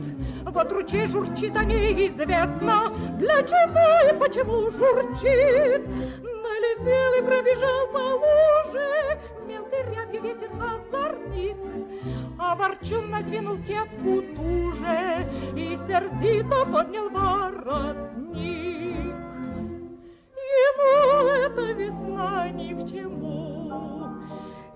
[0.46, 5.86] Вот ручей журчит, а неизвестно, для чего и почему журчит.
[6.22, 11.56] Налетел и пробежал по луже, мелкой рябью ветер озорнит.
[12.38, 18.72] А ворчун надвинул кепку туже и сердито поднял воротник.
[20.64, 23.41] Ему эта весна ни к чему,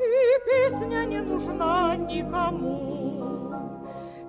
[0.06, 3.52] и песня не нужна никому.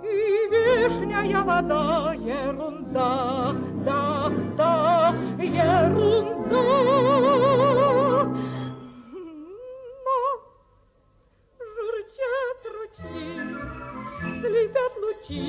[0.03, 3.53] И вишняя вода ерунда,
[3.85, 6.63] да, да, ерунда.
[10.05, 10.19] Но
[11.75, 13.27] журчат ручьи,
[14.41, 15.47] слепят лучи,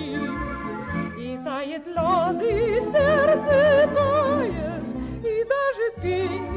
[1.18, 4.84] и тает лед, и сердце тает,
[5.24, 6.48] и даже пень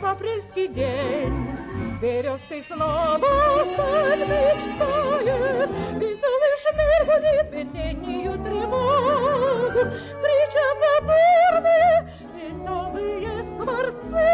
[0.00, 1.67] в апрельский день
[2.00, 5.70] березкой снова стать мечтает.
[5.98, 9.80] Веселый шмель будет весеннюю тревогу,
[10.22, 11.94] кричат заборные
[12.34, 14.28] веселые скворцы.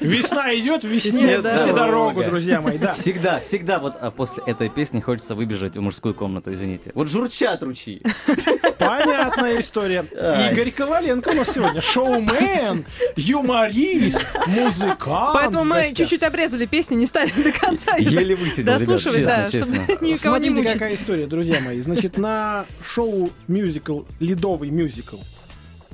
[0.00, 2.78] Весна идет, весне все дорогу, друзья мои.
[2.78, 2.92] Да.
[2.92, 6.92] Всегда, всегда вот а после этой песни хочется выбежать в мужскую комнату, извините.
[6.94, 8.02] Вот журчат ручьи.
[8.78, 10.04] Понятная история.
[10.16, 10.52] Ай.
[10.52, 11.80] Игорь Коваленко у нас сегодня.
[11.80, 12.84] Шоумен,
[13.16, 15.34] юморист, музыкант.
[15.34, 17.96] Поэтому мы чуть-чуть обрезали песню, не стали до конца.
[17.96, 19.74] Еле высидел, ребят, Дослушивать, честно, да, честно.
[19.74, 20.72] чтобы никого не Смотрите, мучить.
[20.72, 21.80] какая история, друзья мои.
[21.80, 25.16] Значит, на шоу мюзикл, ледовый мюзикл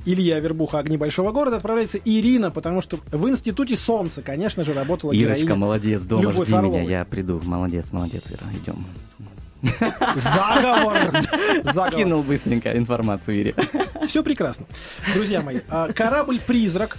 [0.05, 5.11] Илья Вербуха «Огни большого города» отправляется Ирина, потому что в Институте Солнца, конечно же, работала
[5.11, 5.55] Ирочка, героиня.
[5.59, 6.81] молодец, дома Любовь жди Орловой.
[6.81, 7.39] меня, я приду.
[7.43, 8.83] Молодец, молодец, Ира, идем.
[10.15, 11.11] Заговор!
[11.63, 11.91] Заговор.
[11.93, 13.55] Скинул быстренько информацию Ире.
[14.07, 14.65] Все прекрасно.
[15.13, 16.97] Друзья мои, а, корабль-призрак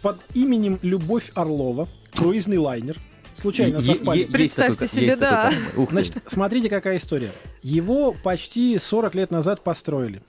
[0.00, 2.96] под именем Любовь Орлова, круизный лайнер,
[3.36, 4.24] случайно совпали.
[4.26, 5.52] Представьте такой- себе, такой да.
[5.74, 5.86] ты.
[5.90, 7.32] Значит, смотрите, какая история.
[7.62, 10.22] Его почти 40 лет назад построили.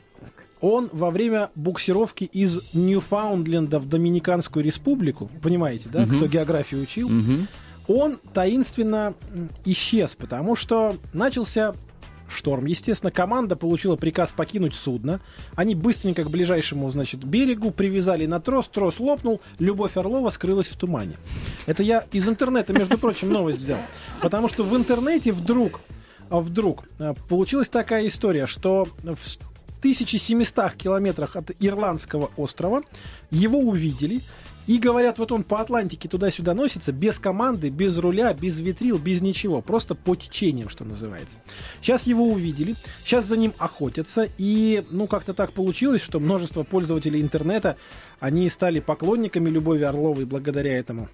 [0.62, 6.18] Он во время буксировки из Ньюфаундленда в Доминиканскую республику, понимаете, да, Мгм.
[6.18, 7.48] кто географию учил, Мгм.
[7.88, 9.14] он таинственно
[9.66, 11.74] исчез, потому что начался
[12.28, 12.66] шторм.
[12.66, 15.20] Естественно, команда получила приказ покинуть судно.
[15.56, 20.76] Они быстренько к ближайшему, значит, берегу привязали на трос, трос лопнул, Любовь Орлова скрылась в
[20.78, 21.18] тумане.
[21.66, 23.80] Это я из интернета, между прочим, новость взял.
[24.22, 25.82] Потому что в интернете вдруг,
[26.30, 29.18] а, вдруг а, получилась такая история, что в
[29.80, 32.82] 1700 километрах от Ирландского острова
[33.32, 34.22] его увидели,
[34.70, 39.20] и говорят, вот он по Атлантике туда-сюда носится, без команды, без руля, без ветрил, без
[39.20, 39.64] ничего.
[39.64, 41.36] Просто по течениям, что называется.
[41.82, 44.28] Сейчас его увидели, сейчас за ним охотятся.
[44.38, 47.78] И, ну, как-то так получилось, что множество пользователей интернета,
[48.20, 51.10] они стали поклонниками Любови Орловой благодаря этому.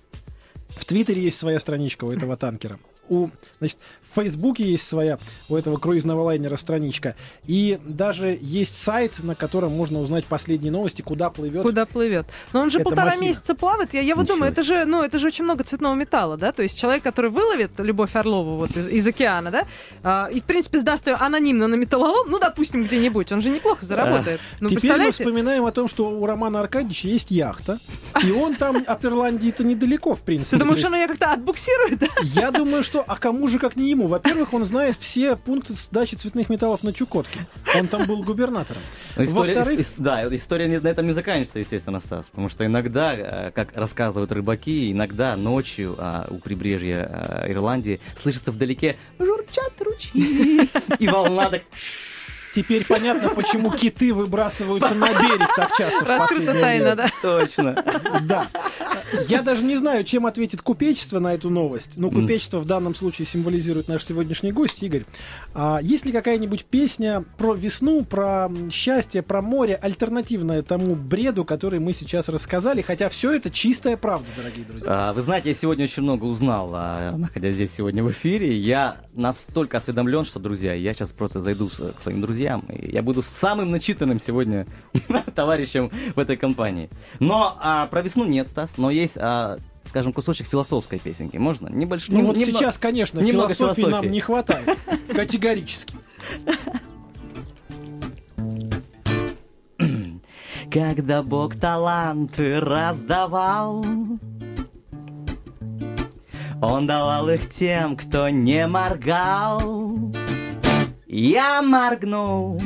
[0.75, 2.77] В Твиттере есть своя страничка у этого танкера.
[3.09, 3.27] У,
[3.59, 7.15] значит, в Фейсбуке есть своя у этого круизного лайнера страничка.
[7.45, 11.63] И даже есть сайт, на котором можно узнать последние новости, куда плывет.
[11.63, 12.25] Куда плывет.
[12.53, 13.21] Но он же полтора махина.
[13.23, 13.93] месяца плавает.
[13.93, 16.51] Я, я вот Ничего думаю, это же, ну, это же очень много цветного металла, да?
[16.51, 19.65] То есть человек, который выловит Любовь Орлову вот из, из океана, да,
[20.03, 23.85] а, и, в принципе, сдаст ее анонимно на металлолом, ну, допустим, где-нибудь, он же неплохо
[23.85, 24.39] заработает.
[24.59, 27.79] Ну, Теперь мы вспоминаем о том, что у Романа Аркадьевича есть яхта,
[28.23, 30.57] и он там от Ирландии-то недалеко, в принципе.
[30.57, 33.89] Ты думаешь, То он ее как-то отбуксирует, Я думаю, что а кому же как не
[33.89, 34.07] ему?
[34.07, 37.47] Во-первых, он знает все пункты сдачи цветных металлов на Чукотке.
[37.75, 38.81] Он там был губернатором.
[39.17, 42.25] История, Во-вторых- ис- да, история не- на этом не заканчивается, естественно, Стас.
[42.27, 47.09] Потому что иногда, э, как рассказывают рыбаки, иногда ночью а, у прибрежья
[47.43, 50.69] а, Ирландии слышится вдалеке журчат ручьи.
[50.99, 51.61] И волна так...
[52.55, 57.09] Теперь понятно, почему киты выбрасываются на берег так часто Раскрыта тайна, да.
[57.21, 57.83] Точно.
[58.21, 58.47] Да.
[59.27, 61.91] Я даже не знаю, чем ответит купечество на эту новость.
[61.95, 65.05] Ну, купечество в данном случае символизирует наш сегодняшний гость, Игорь.
[65.53, 71.79] А есть ли какая-нибудь песня про весну, про счастье, про море, альтернативная тому бреду, который
[71.79, 72.81] мы сейчас рассказали?
[72.81, 74.87] Хотя все это чистая правда, дорогие друзья.
[74.89, 78.57] А, Вы знаете, я сегодня очень много узнал, а, находясь здесь сегодня в эфире.
[78.57, 83.21] Я настолько осведомлен, что, друзья, я сейчас просто зайду к своим друзьям, и я буду
[83.21, 84.67] самым начитанным сегодня
[85.35, 86.89] товарищем в этой компании.
[87.19, 91.37] Но а, про весну нет, Стас, но есть, а, скажем, кусочек философской песенки.
[91.37, 91.67] Можно?
[91.69, 92.13] Небольшой.
[92.15, 94.09] Ну нем- вот немного- сейчас, конечно, немного философии нам философии.
[94.13, 94.77] не хватает.
[95.13, 95.95] Категорически.
[100.71, 103.85] Когда Бог таланты раздавал,
[106.61, 110.11] Он давал их тем, кто не моргал.
[111.07, 112.59] Я моргнул,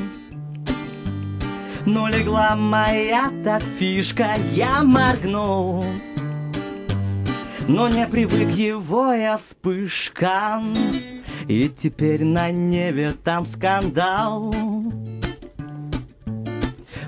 [1.85, 5.83] но легла моя так фишка, я моргнул.
[7.69, 10.73] Но не привык его я вспышкам,
[11.47, 14.51] И теперь на небе там скандал.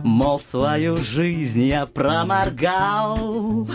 [0.03, 3.67] Мол, свою жизнь я проморгал.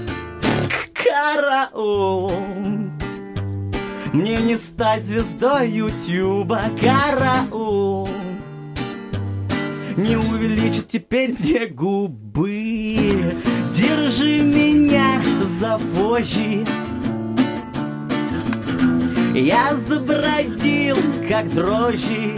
[0.95, 2.31] Караул!
[4.13, 8.09] Мне не стать звездой Ютуба, караул!
[9.97, 13.35] Не увеличить теперь мне губы.
[13.73, 14.86] Держи меня
[15.59, 16.65] за вожжи.
[19.35, 20.97] Я забродил,
[21.29, 22.35] как дрожжи.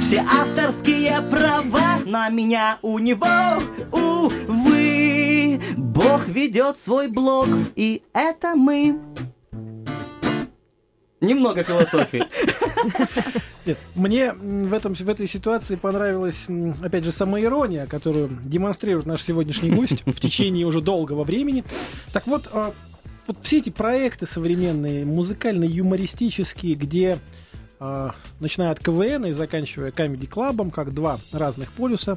[0.00, 3.26] Все авторские права на меня у него,
[3.92, 5.60] увы.
[5.76, 8.98] Бог ведет свой блог, и это мы.
[11.20, 12.24] Немного философии.
[13.66, 16.46] Нет, мне в, этом, в этой ситуации понравилась,
[16.80, 21.64] опять же, самоирония, которую демонстрирует наш сегодняшний гость в течение уже долгого времени.
[22.12, 22.72] Так вот, а,
[23.26, 27.18] вот все эти проекты современные, музыкально-юмористические, где,
[27.80, 32.16] а, начиная от КВН и заканчивая комедий-клабом, как два разных полюса,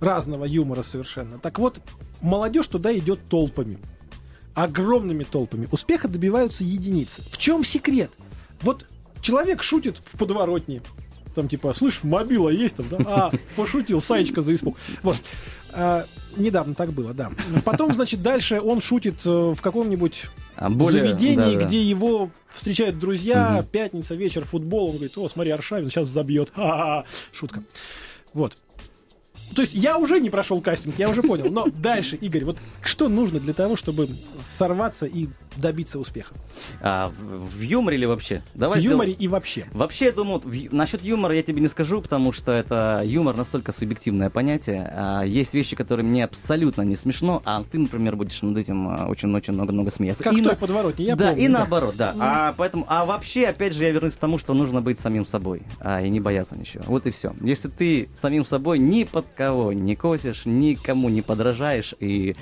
[0.00, 1.38] разного юмора совершенно.
[1.38, 1.80] Так вот,
[2.20, 3.78] молодежь туда идет толпами.
[4.54, 5.68] Огромными толпами.
[5.70, 7.22] Успеха добиваются единицы.
[7.30, 8.10] В чем секрет?
[8.62, 8.86] Вот
[9.20, 10.82] человек шутит в подворотне.
[11.34, 12.96] Там типа, слышь, мобила есть там, да?
[13.06, 14.76] А, пошутил, Саечка за испуг.
[15.02, 15.16] Вот.
[15.72, 17.30] А, недавно так было, да.
[17.64, 20.24] Потом, значит, дальше он шутит э, в каком-нибудь
[20.56, 21.66] А более- заведении, да-да.
[21.66, 23.66] где его встречают друзья, Мгм.
[23.68, 24.86] пятница, вечер, футбол.
[24.88, 26.50] Он говорит, о, смотри, Аршавин сейчас забьет.
[26.54, 27.04] Ха-ха-ха.
[27.32, 27.62] Шутка.
[28.32, 28.56] Вот.
[29.54, 31.50] То есть я уже не прошел кастинг, я уже понял.
[31.50, 34.08] Но дальше, Игорь, вот что нужно для того, чтобы
[34.44, 35.28] сорваться и
[35.58, 36.34] добиться успеха?
[36.80, 38.42] А, в, в юморе или вообще?
[38.54, 39.66] Давай в юморе сделаем- и вообще.
[39.72, 43.72] Вообще, я думаю, в насчет юмора я тебе не скажу, потому что это юмор настолько
[43.72, 44.90] субъективное понятие.
[44.94, 49.06] А, есть вещи, которые мне абсолютно не смешно, а ты, например, будешь над этим а,
[49.08, 50.22] очень-очень много-много смеяться.
[50.24, 51.42] Как И на- подворотне, я да, помню.
[51.42, 51.52] и да.
[51.58, 52.14] наоборот, да.
[52.18, 55.62] А поэтому, а вообще, опять же, я вернусь к тому, что нужно быть самим собой,
[55.80, 56.84] а, и не бояться ничего.
[56.86, 57.34] Вот и все.
[57.40, 62.36] Если ты самим собой ни под кого не косишь, никому не подражаешь и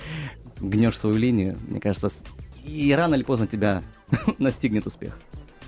[0.60, 2.10] гнешь свою линию, мне кажется,
[2.66, 3.82] и рано или поздно тебя
[4.38, 5.18] настигнет успех.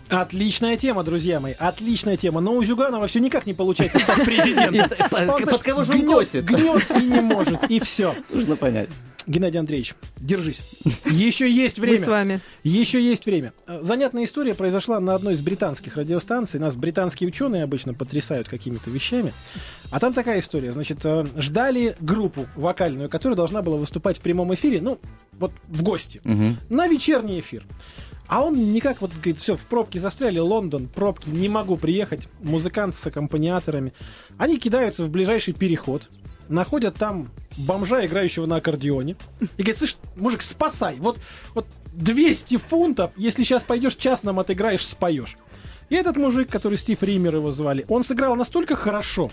[0.08, 2.40] Отличная тема, друзья мои, отличная тема.
[2.40, 4.88] Но у Зюганова все никак не получается стать президентом.
[5.10, 6.44] Под кого же он гнет, косит?
[6.46, 8.14] гнет и не может, и все.
[8.32, 8.88] Нужно понять.
[9.26, 10.62] Геннадий Андреевич, держись.
[11.04, 12.06] Еще есть Мы с время.
[12.06, 12.40] вами.
[12.62, 13.52] Еще есть время.
[13.66, 16.58] Занятная история произошла на одной из британских радиостанций.
[16.58, 19.34] Нас британские ученые обычно потрясают какими-то вещами.
[19.90, 20.72] А там такая история.
[20.72, 24.98] Значит, э, ждали группу вокальную, которая должна была выступать в прямом эфире, ну,
[25.38, 26.58] вот в гости, Мгм.
[26.68, 27.64] на вечерний эфир.
[28.26, 32.94] А он никак, вот, говорит, все, в пробке застряли, Лондон, пробки, не могу приехать, музыкант
[32.94, 33.94] с аккомпаниаторами.
[34.36, 36.02] Они кидаются в ближайший переход,
[36.50, 39.16] находят там бомжа, играющего на аккордеоне,
[39.56, 41.18] и говорят, слышь, мужик, спасай, вот,
[41.54, 45.36] вот 200 фунтов, если сейчас пойдешь час нам отыграешь, споешь.
[45.88, 49.30] И этот мужик, который Стив Ример его звали, он сыграл настолько хорошо,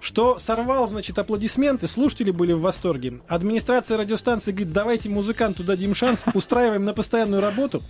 [0.00, 3.20] что сорвал, значит, аплодисменты, слушатели были в восторге.
[3.26, 7.82] Администрация радиостанции говорит, давайте музыканту дадим шанс, устраиваем на постоянную работу.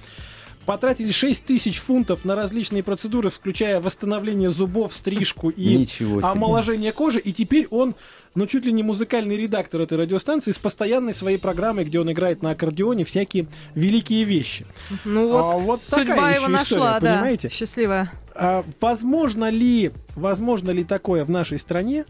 [0.69, 6.29] Потратили 6 тысяч фунтов на различные процедуры, включая восстановление зубов, стрижку и Ничего себе.
[6.31, 7.21] омоложение кожи.
[7.21, 7.95] И теперь он,
[8.35, 12.43] ну, чуть ли не музыкальный редактор этой радиостанции с постоянной своей программой, где он играет
[12.43, 14.67] на аккордеоне всякие великие вещи.
[15.07, 17.15] Ну вот, А вот такая судьба еще его нашла, история, да.
[17.15, 17.49] понимаете?
[17.49, 18.13] Счастливая.
[18.35, 22.05] А, возможно ли, возможно ли такое в нашей стране,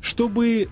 [0.00, 0.70] чтобы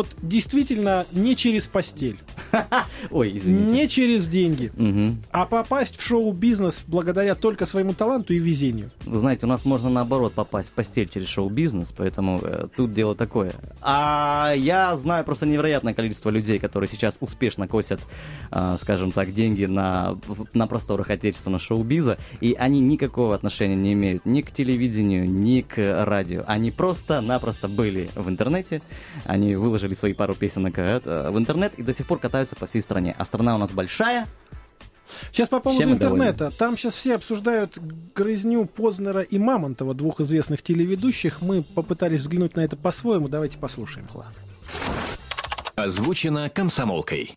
[0.00, 2.18] вот действительно не через постель,
[3.10, 3.70] Ой, извините.
[3.72, 5.22] не через деньги, Мгм.
[5.30, 8.90] а попасть в шоу-бизнес благодаря только своему таланту и везению?
[9.04, 13.14] Вы знаете, у нас можно наоборот попасть в постель через шоу-бизнес, поэтому э, тут дело
[13.14, 13.52] такое.
[13.82, 18.00] А я знаю просто невероятное количество людей, которые сейчас успешно косят,
[18.52, 20.18] э, скажем так, деньги на,
[20.54, 25.76] на просторах отечественного шоу-биза, и они никакого отношения не имеют ни к телевидению, ни к
[26.04, 26.42] радио.
[26.46, 28.82] Они просто-напросто были в интернете,
[29.24, 32.82] они выложили свои пару песенок э, в интернет и до сих пор катаются по всей
[32.82, 33.14] стране.
[33.18, 34.26] А страна у нас большая,
[35.32, 36.50] Сейчас по поводу Чем интернета.
[36.50, 37.78] Там сейчас все обсуждают
[38.14, 41.40] грызню Познера и Мамонтова, двух известных телеведущих.
[41.40, 43.28] Мы попытались взглянуть на это по-своему.
[43.28, 44.08] Давайте послушаем.
[45.74, 47.34] Озвучено комсомолкой.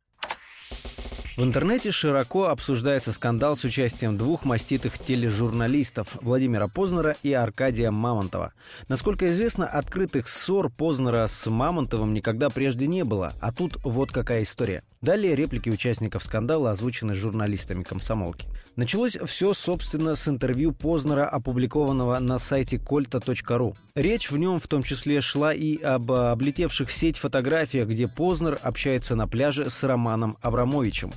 [1.35, 8.53] В интернете широко обсуждается скандал с участием двух маститых тележурналистов Владимира Познера и Аркадия Мамонтова.
[8.87, 14.43] Насколько известно, открытых ссор Познера с Мамонтовым никогда прежде не было, а тут вот какая
[14.43, 14.83] история.
[15.01, 18.47] Далее реплики участников скандала озвучены журналистами комсомолки.
[18.75, 23.75] Началось все, собственно, с интервью Познера, опубликованного на сайте колта.ру.
[23.93, 29.15] Речь в нем в том числе шла и об облетевших сеть фотографиях, где Познер общается
[29.15, 31.11] на пляже с Романом Абрамовичем.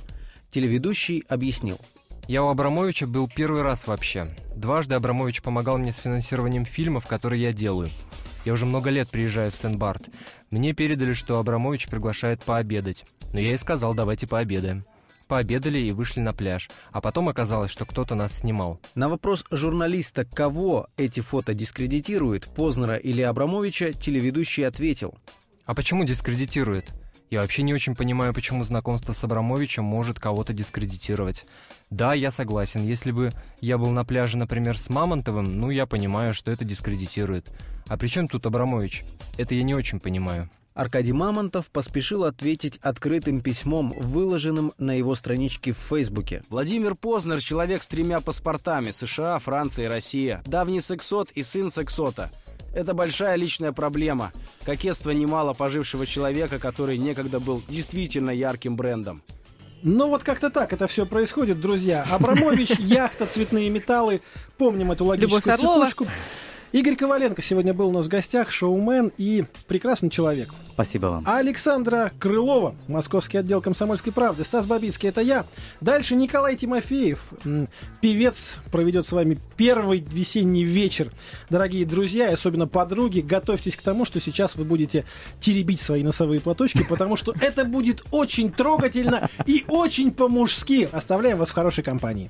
[0.51, 1.79] Телеведущий объяснил.
[2.27, 4.27] Я у Абрамовича был первый раз вообще.
[4.55, 7.89] Дважды Абрамович помогал мне с финансированием фильмов, которые я делаю.
[8.45, 10.09] Я уже много лет приезжаю в Сен-Барт.
[10.51, 13.03] Мне передали, что Абрамович приглашает пообедать.
[13.33, 14.83] Но я и сказал, давайте пообедаем.
[15.27, 16.69] Пообедали и вышли на пляж.
[16.91, 18.79] А потом оказалось, что кто-то нас снимал.
[18.95, 25.15] На вопрос журналиста, кого эти фото дискредитируют, Познера или Абрамовича, телеведущий ответил.
[25.65, 26.93] А почему дискредитирует?
[27.29, 31.43] Я вообще не очень понимаю, почему знакомство с Абрамовичем может кого-то дискредитировать.
[31.89, 36.33] Да, я согласен, если бы я был на пляже, например, с Мамонтовым, ну, я понимаю,
[36.33, 37.51] что это дискредитирует.
[37.89, 39.03] А при чем тут Абрамович?
[39.37, 40.49] Это я не очень понимаю.
[40.77, 46.43] Аркадий Мамонтов поспешил ответить открытым письмом, выложенным на его страничке в Фейсбуке.
[46.51, 50.43] Владимир Познер– человек с тремя паспортами– США, Франция и Россия.
[50.45, 52.29] Давний сексот и сын сексота.
[52.75, 54.31] Это большая личная проблема.
[54.65, 59.23] Кокетство немало пожившего человека, который некогда был действительно ярким брендом.
[59.81, 62.05] Ну вот как-то так это все происходит, друзья.
[62.07, 64.21] Абрамович, яхта, цветные металлы.
[64.59, 65.89] Помним эту логическую Любовь Орлова.
[66.73, 70.53] Игорь Коваленко сегодня был у нас в гостях, шоумен и прекрасный человек.
[70.73, 71.23] спасибо вам.
[71.25, 75.45] А Александра Крылова, московский отдел комсомольской правды, Стас Бабицкий, это я.
[75.79, 77.31] Дальше Николай Тимофеев,
[78.01, 81.11] певец, проведет с вами первый весенний вечер.
[81.49, 85.05] Дорогие друзья, и особенно подруги, готовьтесь к тому, что сейчас вы будете
[85.39, 90.89] теребить свои носовые платочки, потому что это будет очень трогательно и очень по-мужски.
[90.91, 92.29] Оставляем вас в хорошей компании.